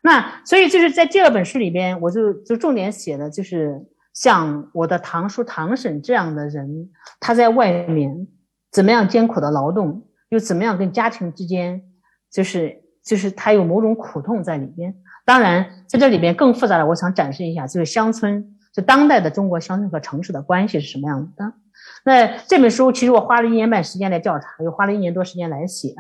[0.02, 8.28] 那所以就是在第二本书里边，我就就重点写的就是像我的堂叔堂婶这样的人，他在外面
[8.72, 11.84] 怎么样艰苦的劳动，又怎么样跟家庭之间，
[12.32, 14.96] 就是就是他有某种苦痛在里边。
[15.26, 21.54] 当然，在这里边更复杂的，我想展示一下，就是乡村，就当代的中国乡村和城市的关系是什么样的。
[22.06, 25.94] 那这本书其实我花了一年半时间来调查，又花了一年多时间来写，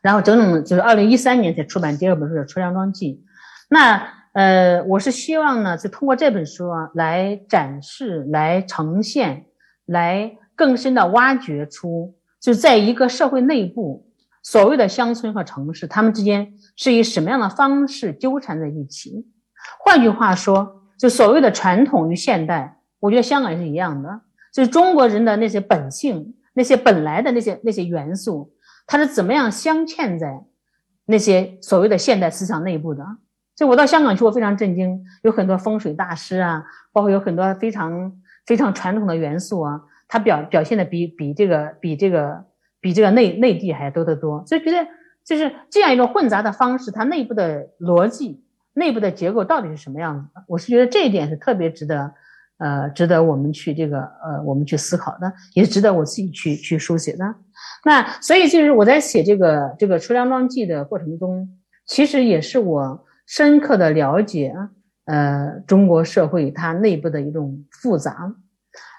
[0.00, 3.24] 然后整整就是二零一三年才出版第二本书的《出梁庄记》。
[3.68, 9.46] 那呃，我是希望呢，就通过这本书啊，来展示、来呈现、
[9.84, 14.06] 来更深的挖掘出，就在一个社会内部。
[14.40, 19.26] 所谓的乡村和城市，他们之间是以什么样的方式纠缠在一起？
[19.80, 24.20] 换句话说，就所谓的传统与现代，我觉得香港也是一样的。
[24.52, 28.52] 就是中国人的那些本性、那些本来的那些那些元素，
[28.86, 30.44] 它是怎么样镶嵌在
[31.06, 33.04] 那些所谓的现代思想内部的？
[33.58, 38.12] 就我到香港去，我非常震惊，有很多风水大师啊，包括有很多非常
[38.46, 42.46] 非常传统的元素啊，它表表现的比比这个比这个。
[42.80, 44.86] 比这个内内地还多得多，所以觉得
[45.24, 50.44] 就是这样一种混杂的方式，它内部的逻辑、内部的结构到底是什么样子的？
[50.46, 52.14] 我是觉得这一点是特别值得，
[52.58, 57.34] 呃，值得我们去这个呃，我们去思考的，也值得我自己去去书写的。
[57.84, 61.48] 那所以就是我在写这个这个《出梁庄记》的过程中，
[61.84, 64.54] 其实也是我深刻的了解，
[65.04, 68.34] 呃，中国社会它内部的一种复杂，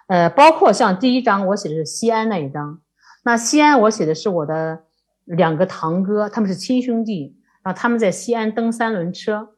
[0.07, 2.79] 呃，包括像第一章我写的是西安那一章。
[3.23, 4.83] 那西安，我写的是我的
[5.25, 9.49] 两个堂哥，他们是亲兄弟，然后他们在西安蹬三轮车，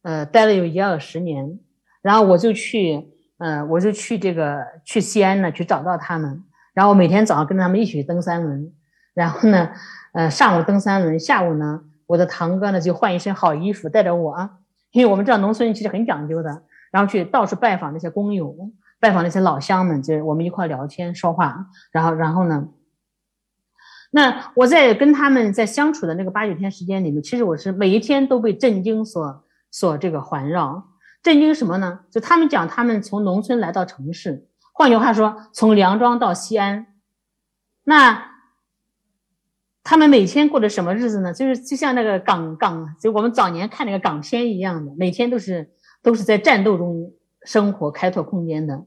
[0.00, 1.60] 呃，待了有一二十年，
[2.00, 8.72] 然后我就去，呃，我就去这个去西安呢，去找到他们，然后每天早上跟他们一起蹬三轮，
[9.12, 9.72] 然后呢，
[10.14, 14.50] 呃，上午蹬三轮，下午呢，我的堂哥呢就换一身好衣服，带着我啊，
[14.90, 18.52] 因为我们知道农村人其实很讲究的，然后去到处拜访那些工友，
[18.98, 22.68] 拜访那些老乡们，就是我们一块聊天说话，然后，然后呢。
[24.10, 30.82] 那我在跟他们在相处的那个八九天时间里面，其实我是每一天都被震惊所所这个环绕。
[31.22, 32.00] 震惊什么呢？
[32.10, 36.88] 就他们讲他们从农村来到城市，换句话说，从梁庄到西安。
[37.84, 38.29] 那
[39.82, 41.32] 他们每天过着什么日子呢？
[41.32, 45.70] 就是就像那个港港，就我们早年看那个港片一样的，每天都是
[46.02, 47.12] 都是在战斗中
[47.44, 48.84] 生活、开拓空间的，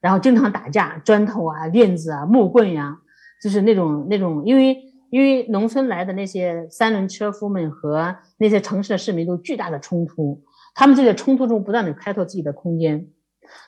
[0.00, 2.98] 然后经常打架，砖头啊、链子啊、木棍呀。
[3.42, 10.42] 就是那种那种，因为因为农村来的那些三轮车夫们和那些城市的市民都巨大的冲突，
[10.74, 13.06] 他们就在冲突中不断的开拓自己的空间。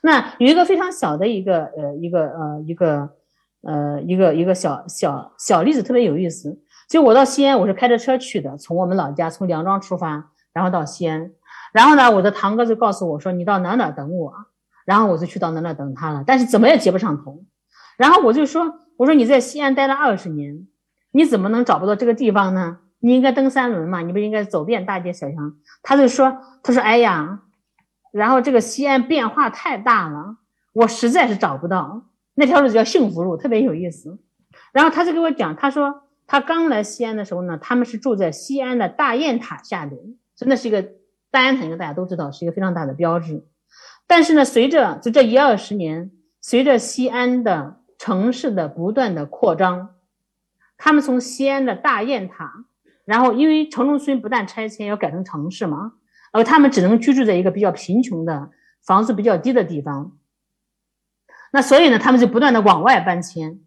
[0.02, 3.10] 那有一个非常小的一个呃一个呃一个
[3.62, 6.58] 呃一个一个小小小例子特别有意思。
[6.88, 11.30] 就我到西安，我是开着车去的，从我们老家从梁庄出发，然后到西安，
[11.72, 14.34] 然后呢，我的堂哥就告诉我说：“你到哪哪等我。”
[14.84, 17.44] 然后我就去到哪哪等他了，但是怎么也接不上头。
[17.96, 18.80] 然后我就说。
[18.98, 20.66] 我说你在西安待了二十年，
[21.12, 22.78] 你怎么能找不到这个地方呢？
[22.98, 25.54] 你应该蹬三轮嘛，你不应该走遍大街小巷？
[25.84, 27.42] 他就说，他说，哎呀，
[28.10, 30.38] 然后这个西安变化太大了，
[30.72, 34.18] 我实在是找不到那条路叫幸福路，特别有意思。
[34.72, 40.00] 然后他就给我讲，他说他刚来西安的时候呢，他们是住在西安的大雁塔下边，
[40.36, 40.86] 真的是一个
[41.30, 43.44] 大雁塔，应该大家都知道是一个非常大的标志。
[44.06, 46.10] 但是呢，随着就这一二十年，
[46.40, 49.96] 随着西安的城市的不断的扩张，
[50.76, 52.66] 他们从西安的大雁塔，
[53.06, 55.94] 然后因为城中村不但拆迁，要改成城市嘛，
[56.30, 58.50] 而他们只能居住在一个比较贫穷的
[58.84, 60.12] 房子比较低的地方。
[61.50, 63.60] 那所以呢，他们就不断的往外搬迁。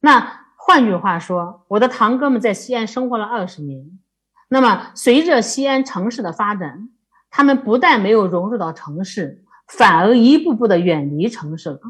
[0.00, 3.84] 那换句话说，我的堂哥们在西安生活了二十年，
[4.48, 6.88] 那么随着西安城市的发展，
[7.30, 11.80] 他们不但没有融入到城市，反而一步步的远离城市了。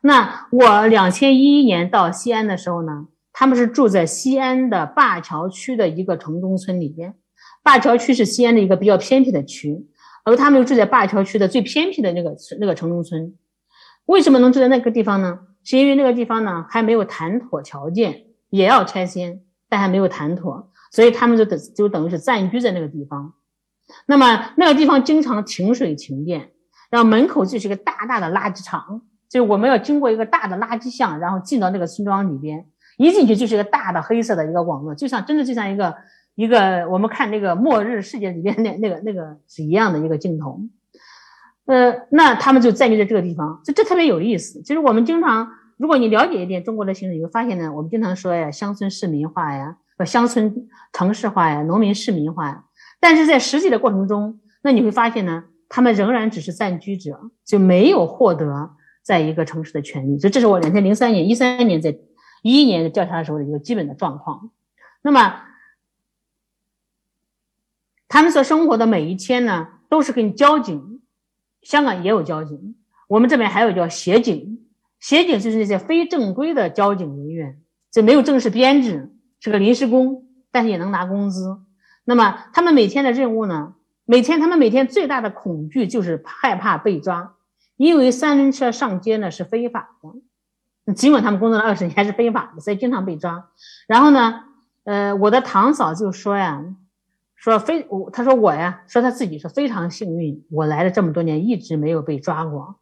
[0.00, 7.14] 那我两千一一年到西安的时候呢，他们是住在西安的灞桥区的一个城中村里边。
[7.62, 9.86] 灞桥区是西安的一个比较偏僻的区，
[10.24, 13.34] 而他们又住在灞桥区的最偏僻的那个那个城中村。
[14.06, 15.40] 为什么能住在那个地方呢？
[15.68, 23.34] 是因为那个地方呢还没有谈妥条件，也要拆迁，但还没有谈妥，所以他们就等就等于是暂居在那个地方。
[24.06, 26.52] 那么那个地方经常停水停电，
[26.88, 32.64] 然后门口就是一个大大的垃圾场，就我们要经过一个大的垃圾巷，然后进到那个村庄里边，
[32.96, 35.94] 一进去就是一个大的黑色的一个网络，就像真的就像一个
[36.34, 40.62] 一个我们看那个末日世界里边那那个那个是一样的一个镜头。
[41.66, 44.62] 呃，那他们就暂居在这个地方，就这特别有意思。
[44.62, 45.46] 就是我们经常，
[45.78, 52.64] 如果你了解一点中国的形势，你会发现呢，我们经常说呀，乡村市民化呀，和乡村城市化呀，农民市民化呀。
[53.00, 60.18] 但是在实际的过程中，那你会发现呢，他们仍然只是暂居者，就没有获得在一个城市的权利。
[60.18, 61.96] 所以这是我两千零三年、一三年在
[62.42, 64.50] 一一年调查的时候的一个基本的状况。
[65.00, 65.42] 那么，
[68.08, 71.00] 他们所生活的每一天呢，都是跟交警，
[71.62, 72.74] 香港也有交警，
[73.06, 74.57] 我们这边还有叫协警，
[75.00, 77.58] 协警就是那些非正规的交警人员，
[77.90, 81.58] 这没有正式编制，是个临时工，但是也能拿工资。
[82.04, 83.74] 那么他们每天的任务呢？
[84.10, 87.34] 每天他们每天最大的恐惧就是害怕被抓，
[87.76, 89.90] 因为三轮车上街呢是非法
[90.86, 93.50] 的，尽管他们工作了二十年是非法的，所以经常被抓。
[93.86, 94.44] 然后呢，
[94.84, 96.64] 呃，我的堂嫂就说呀，
[97.36, 102.80] 说非我，他说我呀，说他自己是非常幸运，我来了这么多年一直没有被抓过，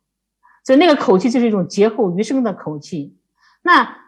[0.66, 3.16] 所以那个口气就是一种劫后余生的口气。
[3.62, 4.04] 那。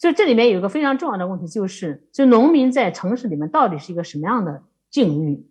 [0.00, 5.46] 就这里面有一个非常重要的问题，就是就农民在城市里面到底是一个什么样的境遇？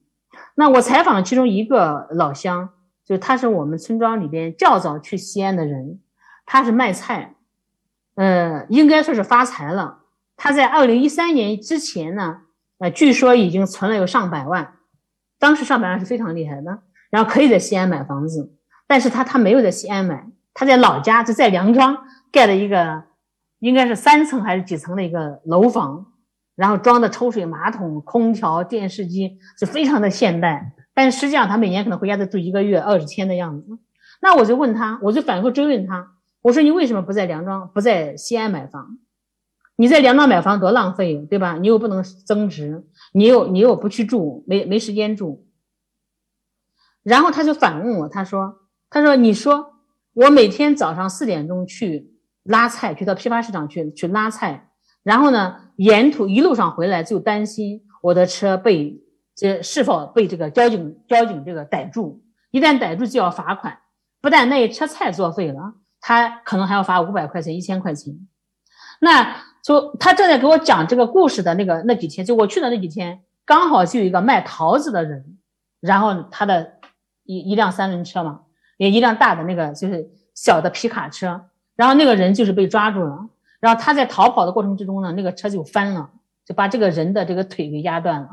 [0.56, 2.70] 那我采访了其中一个老乡，
[3.06, 6.00] 就他是我们村庄里边较早去西安的人，
[6.48, 7.36] 他是卖菜，
[8.16, 10.00] 呃，应该说是发财了。
[10.36, 12.42] 他在二零一三年之前呢，
[12.80, 14.78] 呃，据说已经存了有上百万，
[15.38, 18.52] 当时上百万是非常厉害的，然后可以在西安买房子，
[18.90, 21.98] 但是他他没有在西安买，他在老家就在梁庄
[22.30, 23.08] 盖了一个。
[23.60, 26.14] 应该是三层还是几层的一个楼房，
[26.56, 33.78] 然后装的抽水马桶、空调、电视机是非常的现代，但实际上他每年可能回家都住一个月、二十天的样子。
[34.22, 38.98] 那我就问他，我就反复追问他，我说你为什么不在梁庄、不在西安买房？
[39.76, 41.58] 你在梁庄买房多浪费，对吧？
[41.58, 45.46] 你又不能增值，你又你又不去住，没没时间住。
[47.04, 48.59] 然后他就反问我，他说
[48.90, 49.74] ：“他说你说
[50.14, 54.70] 我每天早上四点钟去。”拉菜去到批发市场去去拉菜，
[55.04, 59.00] 然后呢，沿途一路上回来就担心我的车被
[59.36, 63.78] 这是否被这个交警交警这个逮住，一旦逮住就要罚款，
[64.20, 68.16] 不但那一车菜作废了，他可能还要罚五百块钱一千块钱。
[69.00, 75.38] 那就他正在给我讲这个故事的那个那几天，就我去的那几天，刚好就有一个卖桃子的人，
[75.82, 76.80] 然后他的
[77.26, 78.42] 一一辆三轮车嘛，
[78.80, 81.40] 也一辆大的那个就是小的皮卡车。
[81.76, 86.10] 然后那个人就是被抓住了，然后他在逃跑的过程之中呢，那个车就翻了，
[86.46, 88.30] 就把这个人的这个腿给压断了，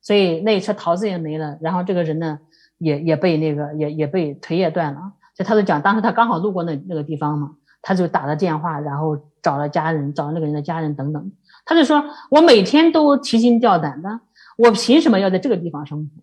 [0.00, 2.38] 所以那一车桃子也没了，然后这个人呢
[2.78, 5.00] 也也被那个也也被腿也断了。
[5.34, 11.32] 就他就讲，当时他刚好路过那那个地方嘛，他就打了电话，然后找了家人，找那个人的家人等等。
[11.64, 14.20] 他就说：“我每天都提心吊胆的，
[14.56, 16.22] 我凭什么要在这个地方生活？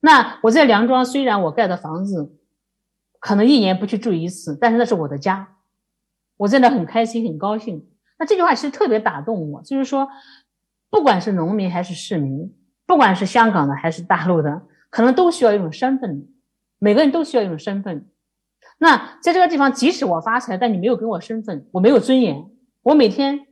[0.00, 2.34] 那我在梁庄，虽然我盖的房子。”
[3.20, 5.56] 可能一年不去住一次，但是那是我的家，
[6.36, 7.84] 我真的很开心很高兴。
[8.16, 10.08] 那这句话其实特别打动我，就是说，
[10.88, 12.54] 不管是农民还是市民，
[12.86, 16.28] 不管是香港的还是大陆的，可能都需要一种身份，
[16.78, 18.06] 每个人都需要一种身份。
[18.78, 22.48] 那在这个地方，即使我发财，但你没有给我身份，我没有尊严，
[22.82, 23.47] 我每天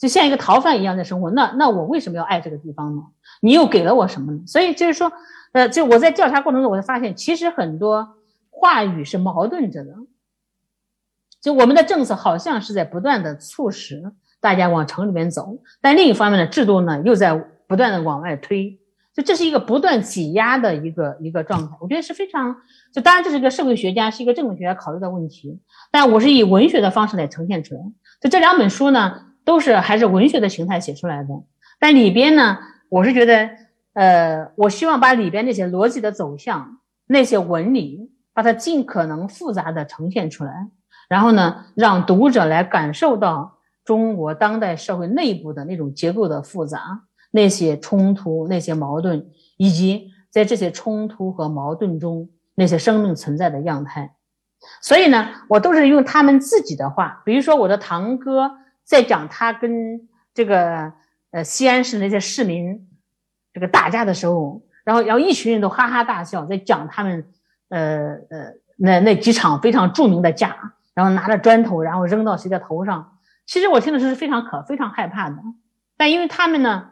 [0.00, 1.30] 就像一个逃犯一样在生活。
[1.30, 3.02] 那那我为什么要爱这个地方呢？
[3.40, 4.40] 你又给了我什么呢？
[4.46, 5.12] 所以就是说，
[5.52, 8.16] 呃，就我在调查过程中，我就发现，其实很多。
[8.52, 9.94] 话语是矛盾着的，
[11.40, 17.34] 就我们的政策好像是在不断的促使大家往城里面走，但另一方面的制度呢又在
[17.66, 18.78] 不断的往外推，
[19.14, 21.74] 就这是一个不断挤压的一个一个状态。
[21.80, 22.54] 我觉得是非常，
[22.92, 25.58] 就当然这是一个社会学家是一个政治学家考虑的问题，
[25.90, 27.80] 但我是以文学的方式来呈现出来。
[28.20, 31.28] 就这两本书呢，都是还是文学的形态写出来的，
[31.78, 33.50] 但里边呢，我是觉得，
[33.94, 38.10] 呃，我希望把里边那些逻辑的走向，那些纹理。
[38.32, 40.68] 把它尽可能复杂的呈现出来，
[41.08, 49.26] 然后呢，让读者来感受到中国当代社会内部的那种结构的复杂，那些冲突、那些矛盾，
[49.58, 54.14] 以及在这些冲突和矛盾中那些生命存在的样态。
[54.80, 58.52] 所以呢，我都是用他们自己的话，比如说我的堂哥
[58.90, 60.92] 在讲他跟这个
[61.30, 62.88] 呃西安市那些市民
[63.52, 67.24] 这个打架的时候，然后然后一群人都哈哈大笑，在讲他们
[67.68, 73.16] 呃呃那那几场非常著名的架，然后拿着砖头然后扔到谁的头上，
[73.46, 75.36] 其实我听的是非常可非常害怕的，
[75.96, 76.90] 但因为他们呢，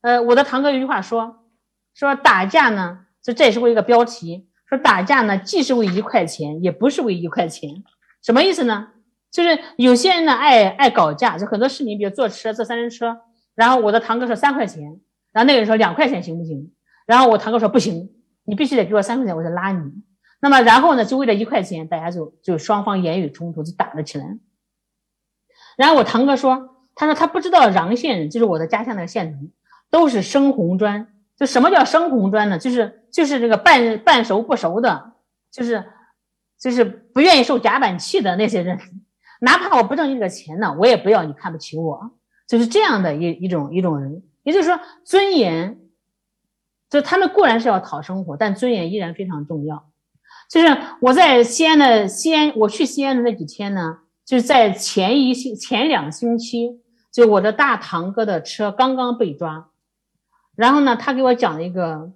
[0.00, 1.44] 呃我的堂哥有句话说
[1.92, 4.48] 说打架呢，这这也是我一个标题。
[4.66, 7.84] 说打架呢，既是为一块钱，也不是为一块钱，
[8.22, 8.88] 什么意思呢？
[9.34, 13.20] 就是有些人呢爱爱搞价，就很多市民，比如坐车坐三轮车，
[13.56, 15.00] 然后我的堂哥说三块钱，
[15.32, 16.72] 然后那个人说两块钱行不行？
[17.04, 18.12] 然后我堂哥说不行，
[18.44, 19.90] 你必须得给我三块钱，我再拉你。
[20.40, 24.38] 那么然后呢，就为了一块钱，大家就就双方言语冲突就打了起来。
[25.76, 29.50] 然后我堂哥说，他说他不知道穰县人，就是我的家乡那个县城，
[29.90, 31.08] 都是生红砖。
[31.36, 32.56] 就什么叫生红砖呢？
[32.56, 35.14] 就是就是这个半半熟不熟的，
[35.50, 35.84] 就是
[36.60, 38.78] 就是不愿意受夹板气的那些人，
[39.44, 42.10] 哪怕我不挣你这个钱呢，我也不要你看不起我，
[42.48, 44.22] 就是这样的一一种一种人。
[44.42, 45.78] 也就是说，尊严，
[46.90, 49.90] 就他们固然是要讨生活，但尊严依然非常重要。
[50.50, 56.80] 就是我在西安的西安，我去西安的那几天呢，就是在前一星前两星期，
[57.10, 59.70] 就我的大堂哥的车刚刚被抓。
[60.54, 62.12] 然后呢，他给我讲了一个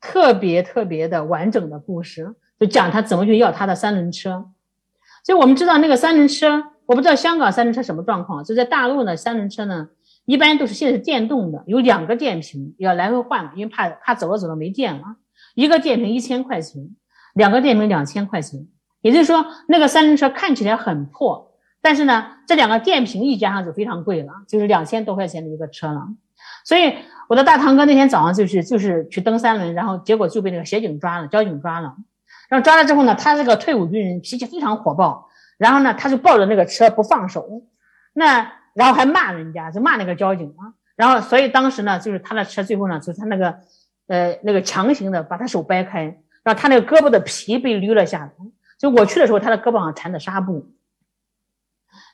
[0.00, 4.50] 特别特别的完整的故事，就讲他怎么去要他的三轮车。
[5.24, 8.42] 就我们知道那个三轮车，我不知道香港三轮车什么状况。
[8.44, 9.88] 就在大陆呢，三轮车呢
[10.24, 15.02] 一般都是现在是电动的，有两个电瓶要来回换，因为怕怕走着走着没电了。
[15.54, 16.82] 一个电瓶一千块钱，
[17.34, 18.66] 两个电瓶两千块钱。
[19.02, 26.08] 也就是说，那个三轮车看起来很破，但是呢，这两个电瓶一加上就非常贵了，就是两千多块钱的一个车了。
[26.64, 26.94] 所以。
[27.30, 31.94] 我的大堂哥那天早上就是就是去蹬三轮，然后结果就被那个协警抓了，交警抓了。
[32.50, 35.30] 然后抓了之后呢，他是个退伍军人，脾气非常火爆。
[35.56, 37.62] 然后呢，他就抱着那个车不放手，
[38.12, 40.74] 那然后还骂人家，就骂那个交警啊。
[40.96, 43.58] 然后所以当时呢，就是他的车最后呢，就是他那个
[44.08, 46.02] 呃那个强行的把他手掰开，
[46.42, 48.32] 然后他那个胳膊的皮被捋了下来。
[48.78, 50.70] 就我去的时候，他的胳膊上缠着纱布。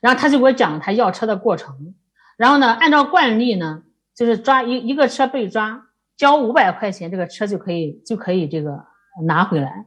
[0.01, 1.95] 然后他就给我讲他要车的过程。
[2.37, 3.83] 然后呢，按照惯例呢。
[4.17, 8.87] 就是抓一一个车被抓，交五百块钱，这个车就可以就可以这个
[9.27, 9.85] 拿回来。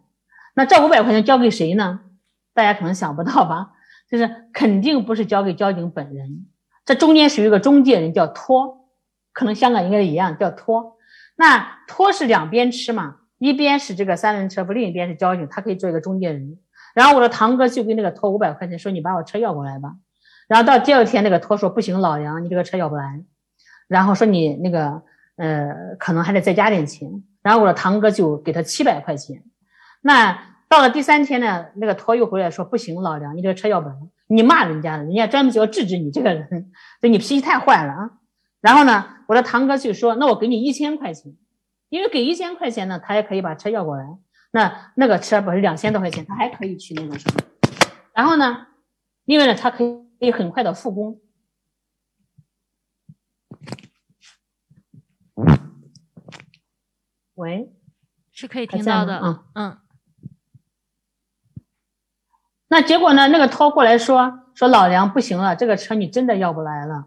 [0.55, 2.01] 那这五百块钱交给谁呢？
[2.53, 3.71] 大家可能想不到吧？
[4.09, 6.47] 就是肯定不是交给交警本人，
[6.83, 8.89] 这中间属于一个中介人，叫托，
[9.33, 10.97] 可能香港应该一样叫托。
[11.35, 16.57] 那托是两边吃嘛，一边是这个三轮车夫，另一边是交警，他可以做一个中介人。
[16.95, 19.93] 然后我的堂哥就给那个托五百块钱，说你把我车要过来吧。
[20.47, 23.23] 然后到第二天，那个托说不行，老杨，你这个车要不来。
[23.87, 25.03] 然后说你那个
[25.35, 27.23] 呃，可能还得再加点钱。
[27.43, 29.43] 然后我的堂哥就给他七百块钱。
[30.01, 33.95] 那到了第三天呢，那个托又回来说不行，老梁，你这个车要不来，
[34.27, 36.71] 你骂人家了，人家专门就要制止你这个人，
[37.01, 38.11] 对你脾气太坏了啊。
[38.61, 41.35] 然后呢，我的堂哥就说，那我给你一千块钱，
[41.89, 44.05] 因为给一千块钱呢，他也可以把车要过来。
[44.51, 47.41] 那那个车不是两千多块钱，他还可以去那个什么。
[48.13, 48.67] 然后呢，
[49.25, 51.19] 另外呢，他可以可以很快的复工。
[57.35, 57.73] 喂，
[58.31, 59.19] 是可以听到的。
[59.23, 59.77] 嗯嗯。
[62.69, 63.27] 那结果呢？
[63.27, 67.05] 那个涛过来说说老梁不行了，这个车你真的要不来了。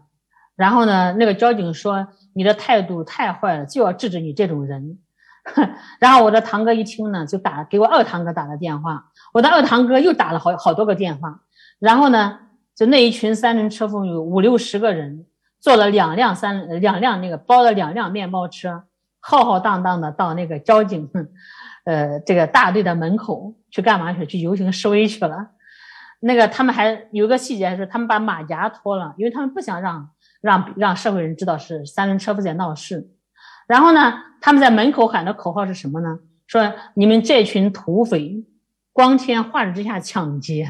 [0.55, 4.99] 然后呢，那个交警说你的态度太坏了，就要制止你这种人。
[5.99, 9.05] 然后我的堂哥一听呢，就打给我二堂哥打了电话。
[9.33, 11.39] 我的二堂哥又打了好好多个电话。
[11.79, 12.39] 然后呢，
[12.75, 15.25] 就那一群三轮车夫有五六十个人，
[15.61, 18.83] 坐了两辆三两辆那个包了两辆面包车。
[19.25, 21.09] 浩浩荡荡的到那个交警，
[21.85, 24.25] 呃，这个大队的门口去干嘛去？
[24.25, 25.49] 去游行示威去了。
[26.21, 30.09] 那个他们还有个细节是，他们把马甲脱了，因为他们不想让
[30.41, 33.09] 让让社会人知道是三轮车夫在闹事。
[33.67, 36.19] 然后呢，他们在门口喊的口号是什么呢？
[36.47, 38.45] 说你们这群土匪，
[38.91, 40.69] 光天化日之下抢劫。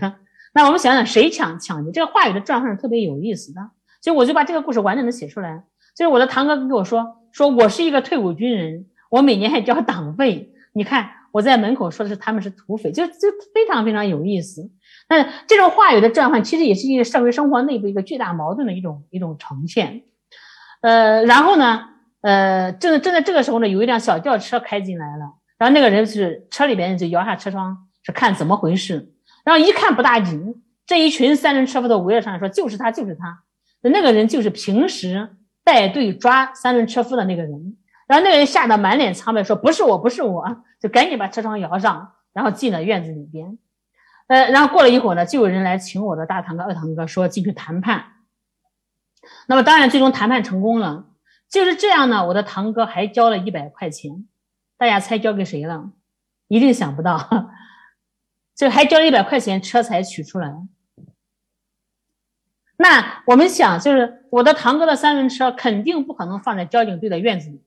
[0.54, 1.92] 那我们想想，谁抢抢劫？
[1.92, 3.62] 这个话语的转换是特别有意思的。
[4.02, 5.64] 所以我就把这个故事完整的写出来。
[5.96, 7.20] 就是我的堂哥跟我说。
[7.32, 10.53] 说我是一个退伍军人，我每年还交党费。
[10.74, 13.14] 你看我在门口说的是他们是土匪，就就
[13.54, 14.70] 非常非常有意思。
[15.08, 20.04] 那这种话语的转换，其实也是一个社会生活内部一个巨大矛盾的一种一种呈现。
[20.82, 21.82] 呃，然后呢，
[22.22, 29.14] 呃，正正在这个时候呢，有一辆小轿车开进来了，然后那个人是车里边就摇下车窗，是看怎么回事。
[29.46, 33.44] 然后一看不大紧，这一群三轮车夫都围了上来，说就是他，就是他。
[33.82, 35.30] 那个人就是平时。
[35.66, 37.78] 带队抓三轮车夫的那个人，
[38.14, 43.58] 然后那个人吓得满脸苍白，说：“不是我，不是我。”就赶紧把车窗摇上，然后进了院子里边。
[44.28, 48.06] 呃，然后过了一会儿呢，就有人来请我的大堂哥、二堂哥说进去谈判。
[49.48, 51.08] 那么当然最终谈判成功了，
[51.50, 52.28] 就是这样呢。
[52.28, 54.28] 我的堂哥还交了一百块钱，
[54.78, 55.90] 大家猜交给谁了？
[56.48, 57.18] 一定想不到，
[58.56, 60.54] 就还交了一百块钱，车才取出来。
[62.78, 67.64] 那我们想，就是我的堂哥的三轮车肯定不可能放在交警队的院子里，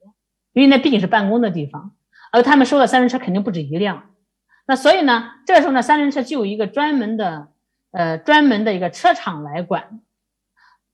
[0.57, 1.93] 因为那毕竟是办公的地方，
[2.33, 4.05] 而他们收的三轮车肯定不止一辆。
[4.67, 7.49] 那所以呢，这个时候呢，三轮车就有一个专门的，
[7.91, 10.01] 呃，专门的一个车厂来管。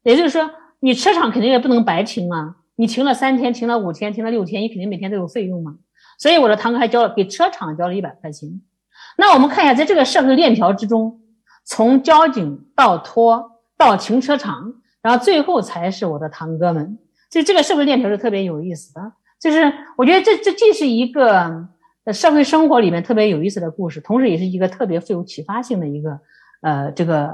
[0.02, 0.50] 也就是说，
[0.80, 5.76] 你车厂肯定也不能白停啊，你停了三天，停了五天，停了六天，你肯定每天都有费用嘛。
[6.18, 8.60] 所以我的堂哥还交了给车厂交了一百块钱。
[9.16, 11.20] 那我们看一下，在这个社会链条之中，
[11.64, 16.98] 从交警到拖到停车场，然后最后才是我的堂哥们。
[17.30, 19.12] 就这个社会链条是特别有意思的，
[19.42, 21.68] 就是我觉得这这既是一个。
[22.04, 26.18] 在社会生活里面特别有意思的故事，同时也是一个特别富有启发性的一个，
[26.60, 27.28] 呃，这个，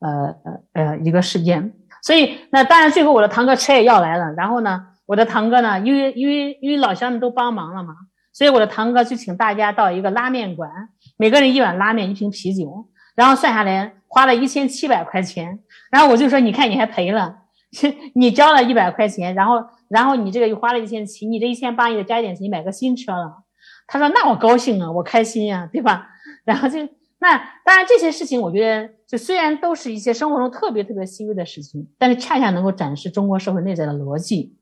[0.00, 1.72] 呃呃呃一个事件。
[2.02, 4.30] 所以，那当然最后我的堂哥车也要来了。
[4.34, 7.94] 然后呢，我的堂哥呢，因为因为因为老乡们都帮忙了嘛，
[8.30, 10.70] 所以我的堂哥就请大家到一个拉面馆，
[11.16, 12.86] 每个人一碗拉面，一瓶啤酒，
[13.16, 15.60] 然后算下来花了一千七百块钱。
[15.90, 17.36] 然后我就说，你看你还赔了，
[18.14, 23.44] 你交了一百块钱，然后然后你这个又花了一千七，你这一千八也加一点钱你买个新车了。
[23.86, 26.08] 他说：“那我高兴啊，我开心呀， 对吧？”
[26.44, 26.78] 然后就
[27.18, 34.56] 那当然这些事情，我觉得就虽然都是一些生活中特别特别细微的事情，但是恰恰能够展示中国社会内在的逻辑。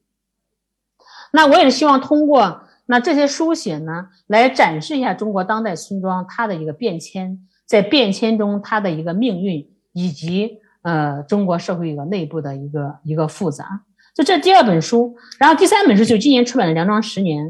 [1.33, 13.85] 那我也是希望通过那这些书写呢，来展示一下中国当代村庄它的一个变迁，在变迁中它的一个命运，以及呃中国社会一个内部的一个一个复杂。
[14.15, 17.47] 就这第二本书，然后第三本书就今年出版的《梁庄十年》，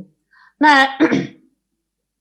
[0.58, 0.88] 那。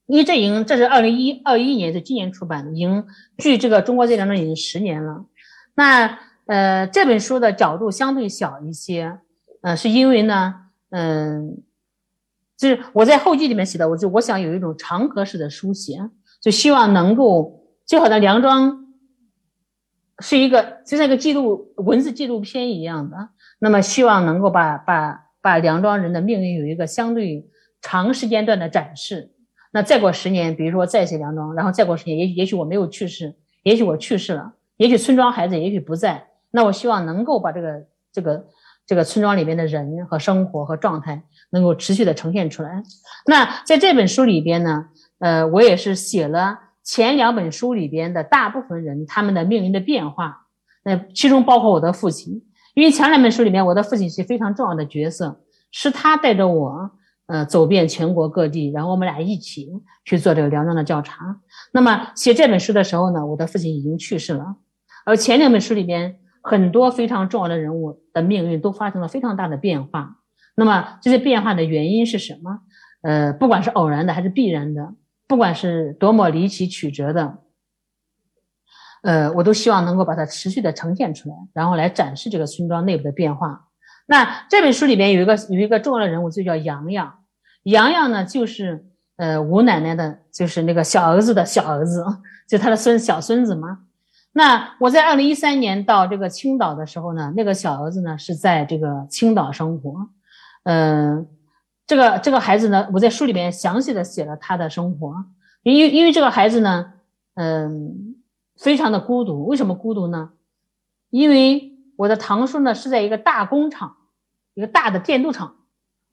[0.08, 3.06] 因为这已经这是二零一二一年，是今年出版的，已经
[3.38, 5.26] 距这个中国这梁庄已经十年了。
[5.76, 9.20] 那呃这本书的角度相对小一些，
[9.62, 10.54] 呃是因为呢，
[10.90, 11.64] 嗯，
[12.58, 16.10] 就是我在后记里面写的，我就我想有一种长河式的书写，
[16.42, 18.86] 就希望能够就好像梁庄
[20.20, 23.30] 是一个就像一个记录文字纪录片一样的，
[23.64, 27.48] 那么希望能够把把把梁庄人的命运有一个相对
[27.80, 29.32] 长时间段的展示。
[29.72, 38.48] 那再过十年，比如说再写梁庄，然后再过十年，也许也许我没有去世，也许我去世了，也许村庄孩子也许不在，那我希望能够把这个这个
[38.88, 42.82] 这个村庄里边的人和生活和状态能够持续的呈现出来。
[43.28, 44.88] 那在这本书里边呢，
[45.20, 50.48] 呃，我也是写了前两本书里边的大部分人他们的命运的变化，
[50.84, 52.42] 那其中包括我的父亲，
[52.74, 55.42] 因为前两本书里面我的父亲是非常重要的角色，
[55.72, 56.92] 是他带着我。
[57.28, 59.70] 呃，走遍全国各地，然后我们俩一起
[60.04, 61.40] 去做这个梁庄的调查。
[61.72, 64.58] 那么写这本书的时候呢，我的父亲已经去世了，
[65.06, 70.18] 而前两本书里边很多非常重要的人物的命运都发生了非常大的变化。
[70.56, 72.60] 那么这些变化的原因是什么？
[73.04, 74.94] 呃，不管是偶然的还是必然的，
[75.26, 77.38] 不管是多么离奇曲折的，
[79.02, 83.68] 呃，我都希望能够把它持续的呈现出来，然后来展示这个村庄内部的变化。
[84.08, 87.20] 那这本书里边有一个有一个重要的人物，就叫杨洋。
[87.64, 88.86] 洋洋呢，就是
[89.18, 92.04] 呃吴奶奶的，就是那个小儿子的小儿子，
[92.50, 93.80] 就他的孙小孙子嘛。
[94.34, 99.94] 那我在二零一三年到这个青岛的时候呢，那个小儿子呢是在这个青岛生活，
[100.64, 101.28] 嗯，
[101.86, 105.14] 这个这个孩子呢，我在书里面详细的写了他的生活，
[105.64, 106.94] 因为因为这个孩子呢，
[107.36, 108.16] 嗯，
[108.62, 109.46] 非常的孤独。
[109.46, 110.32] 为什么孤独呢？
[111.10, 113.98] 因为我的堂叔呢是在一个大工厂，
[114.54, 115.56] 一个大的电镀厂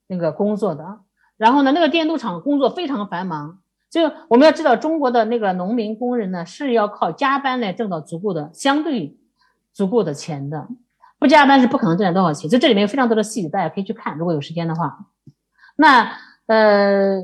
[0.07, 1.01] 那个工作的。
[1.37, 9.17] 然后呢，那个电镀厂工作非常繁忙，就我们要知道，中国的那个农民工人呢是要靠加班来挣到足够的、相对
[9.73, 10.67] 足够的钱的，
[11.21, 12.51] 不加班是不可能挣到多少钱。
[12.51, 15.07] 所以这里面有非常多的细节，大家可以去看，如果有时间的话。
[15.77, 16.11] 那
[16.47, 17.21] 呃，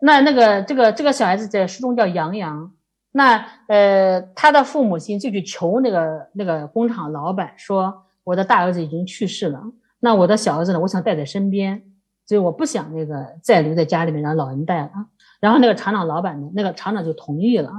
[0.00, 2.72] 那那个这个这个小孩子在书中叫杨洋，
[3.16, 9.62] 那呃他的父母亲就去求那个那个工厂老板说，我的大儿子已经去世了，
[10.00, 11.82] 那我的小儿子呢，我想带在身边。
[12.28, 14.90] 所以我不想那个再留在家里面让老人带了，
[15.38, 17.70] 然后那个厂长老板呢，那个厂长就同意了。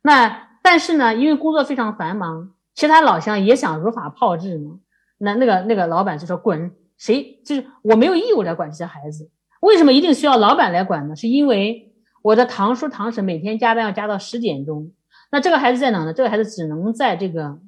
[0.00, 4.70] 那但是呢，因为工作非常繁忙，其他老乡也想如法炮制呢。
[5.18, 9.30] 那那个那个老板就说滚，谁就是我没有义务来管这些孩子，
[9.60, 11.14] 为什么一定需要老板来管呢？
[11.14, 11.87] 是因为
[12.22, 14.92] 我的堂叔堂婶每天加班要加到十点钟，
[15.30, 16.12] 那这个孩子在哪呢？
[16.12, 17.58] 这个孩子只能在这个，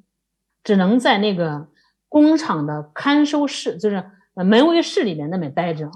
[0.63, 1.67] 只能在那个
[2.09, 4.03] 工厂的看守室，就是。
[4.33, 5.91] 门卫室里面那边待着，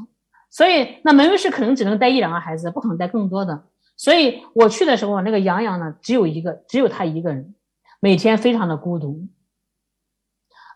[0.51, 3.63] 所以那门卫室可能只能待一两个孩子，不可能带更多的。
[3.95, 7.55] 所以我去的时候，那个杨洋呢，只有一个，只有他一个人，
[8.01, 9.29] 每天非常的孤独。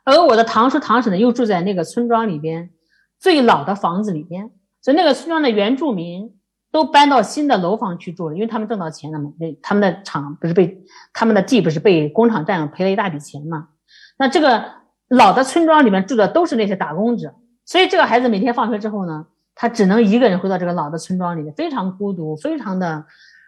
[0.06, 2.72] 而我的堂叔堂婶呢，又住在那个村庄里边
[3.20, 4.52] 最老的房子里边，
[4.82, 6.39] 所以那个村庄的原住民
[6.72, 13.70] 都搬到新的楼房去住了，因为他们挣到钱了嘛，那他们的厂不是被他们的地不是被工厂占了，赔了一大笔钱嘛。
[14.18, 14.66] 那这个
[15.08, 17.34] 老的村庄里面住的都是那些打工者，
[17.66, 19.28] 所以这个孩子每天放学之后呢。
[19.62, 23.04] 他只能一个人回到这个老的村庄里面，非常孤独，非常的，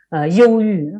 [0.10, 1.00] 呃，忧郁。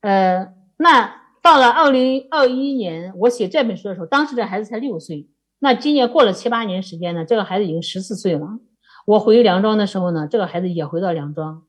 [0.00, 0.48] 呃，
[0.78, 5.28] 那到了二零二一年，我写这本书的时候，当时这孩子才六岁。
[5.60, 8.58] 那今年过了七八年时间呢，这个孩子已经十四岁了。
[9.08, 11.62] 我回梁庄的时候呢，这个孩子也回到梁庄。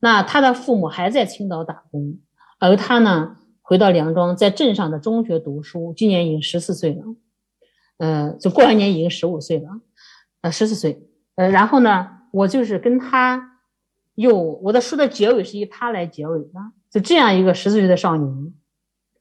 [0.00, 2.18] 那他的父母还在青岛打工，
[2.58, 5.94] 而他呢，回到梁庄，在镇上的中学读书。
[5.96, 7.04] 今年已经十四岁了，
[7.98, 9.68] 呃，就过完年已经十五岁了，
[10.40, 11.00] 呃，十四岁。
[11.36, 13.60] 呃，然后呢，我就是跟他，
[14.16, 16.48] 有我的书的结尾是以他来结尾的，
[16.90, 18.52] 就这样一个十四岁的少年，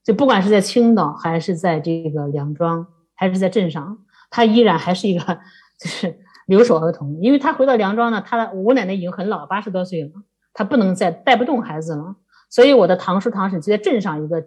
[0.04, 4.00] 就不管是在青岛还是在这个梁庄，还是在镇上，
[4.32, 5.40] 他依然还是一个
[5.78, 10.12] 就是留守儿童，因为他回到梁庄呢，他的我奶奶已经很老，八十多岁了，
[10.54, 12.16] 他不能再带不动孩子了，
[12.50, 14.46] 所以我的堂叔堂婶就在镇上一个，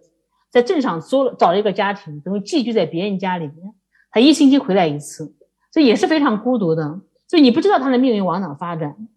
[0.50, 3.74] 在镇上租了找了一个家庭，等于寄居在别人家里面，
[4.10, 5.34] 他一星期回来一次，
[5.72, 7.00] 所以也是非常孤独的。
[7.28, 9.08] 所以你不知道他的命运往哪发展，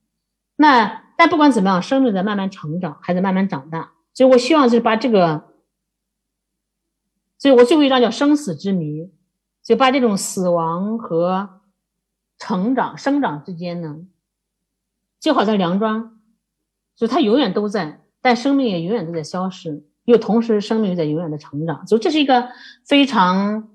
[0.56, 3.92] 那但不管怎么样，生命在慢慢成长，还在慢慢长大。
[4.14, 5.44] 所以我希望就是把这个，
[7.38, 9.12] 所以我最后一章叫生死之谜，
[9.64, 11.59] 就把这种死亡和
[12.40, 13.98] 成长、生长之间呢，
[15.20, 16.20] 就好像梁庄，
[16.96, 21.86] 就它永远都在，但生命也永远都在消逝，又同时生命在永远的成长。
[21.86, 22.50] 就这是一个
[22.86, 23.70] 非常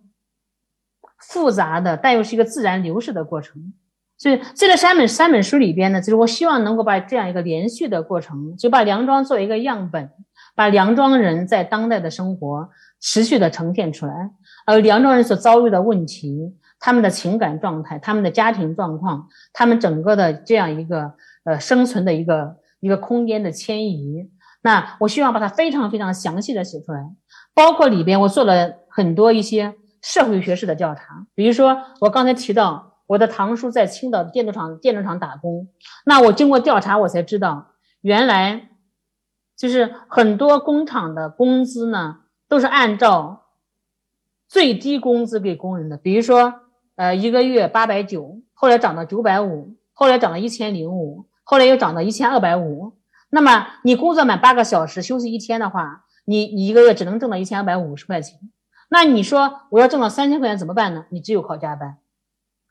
[1.18, 3.74] 复杂的，但又是一个自然流逝的过程。
[4.16, 10.08] 所以，在这三本三本书里边呢，就是我希望能够把这样一个连续的过程，就把梁庄作为一个样本，
[10.54, 14.30] 把梁庄人在当代的生活持续的呈现出来，
[14.66, 16.54] 而梁庄人所遭遇的问题、
[16.84, 21.14] 他们的情感状态、他们的家庭状况、他们整个的这样一个
[21.44, 24.30] 呃生存的一个一个空间的迁移，
[24.60, 27.00] 那我希望把它非常非常详细的写出来，
[27.54, 32.90] 包括里边我做了很多一些社会学式的调查，比如说我刚才提到。
[33.06, 35.68] 我的堂叔在青岛电镀厂电镀厂打工，
[36.06, 38.70] 那我经过调查，我才知道，原来
[39.54, 43.42] 就是很多工厂的工资呢，都是按照
[44.48, 45.98] 最低工资给工人的。
[45.98, 46.54] 比如说，
[46.96, 52.94] 呃，一个月八百九，后来涨到九百五，后来涨到一千零五，后来又涨到一千二百五。
[53.30, 58.38] 那么你工作满八个小时，休息一天的话，你你一个月只能挣到一千二百五十块钱。
[58.90, 61.06] 那你说我要挣到三千块钱怎么办呢？
[61.10, 61.96] 你只有靠加班。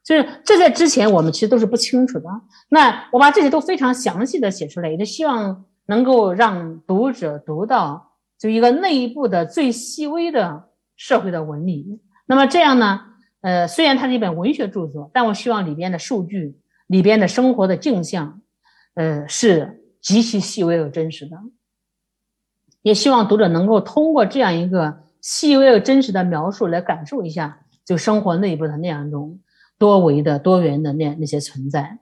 [0.06, 2.30] 就是这在之前我们其实都是不清楚的。
[2.70, 12.02] 那我把这些都非常详细的写出来，也希望能够让读者读到就一个内部的最细微的社会的纹理。
[12.26, 13.02] 那么这样呢，
[13.44, 18.42] 呃，虽然它是一本文学著作，但我希望里边的数据、里边的生活的镜像，
[18.96, 21.38] 呃，是极其细微而真实的。
[22.82, 29.40] 也希望读者能够通过这样一个细微而真实的描述来感受一下就生活内部的那样一种。
[29.80, 31.98] 多维的、多元的那那些存在，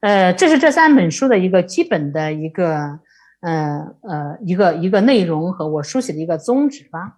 [0.00, 3.00] 呃，这是这三本书的一个基本的一个，
[3.40, 7.16] 呃呃，一个一个内容和我书写的一个宗旨吧。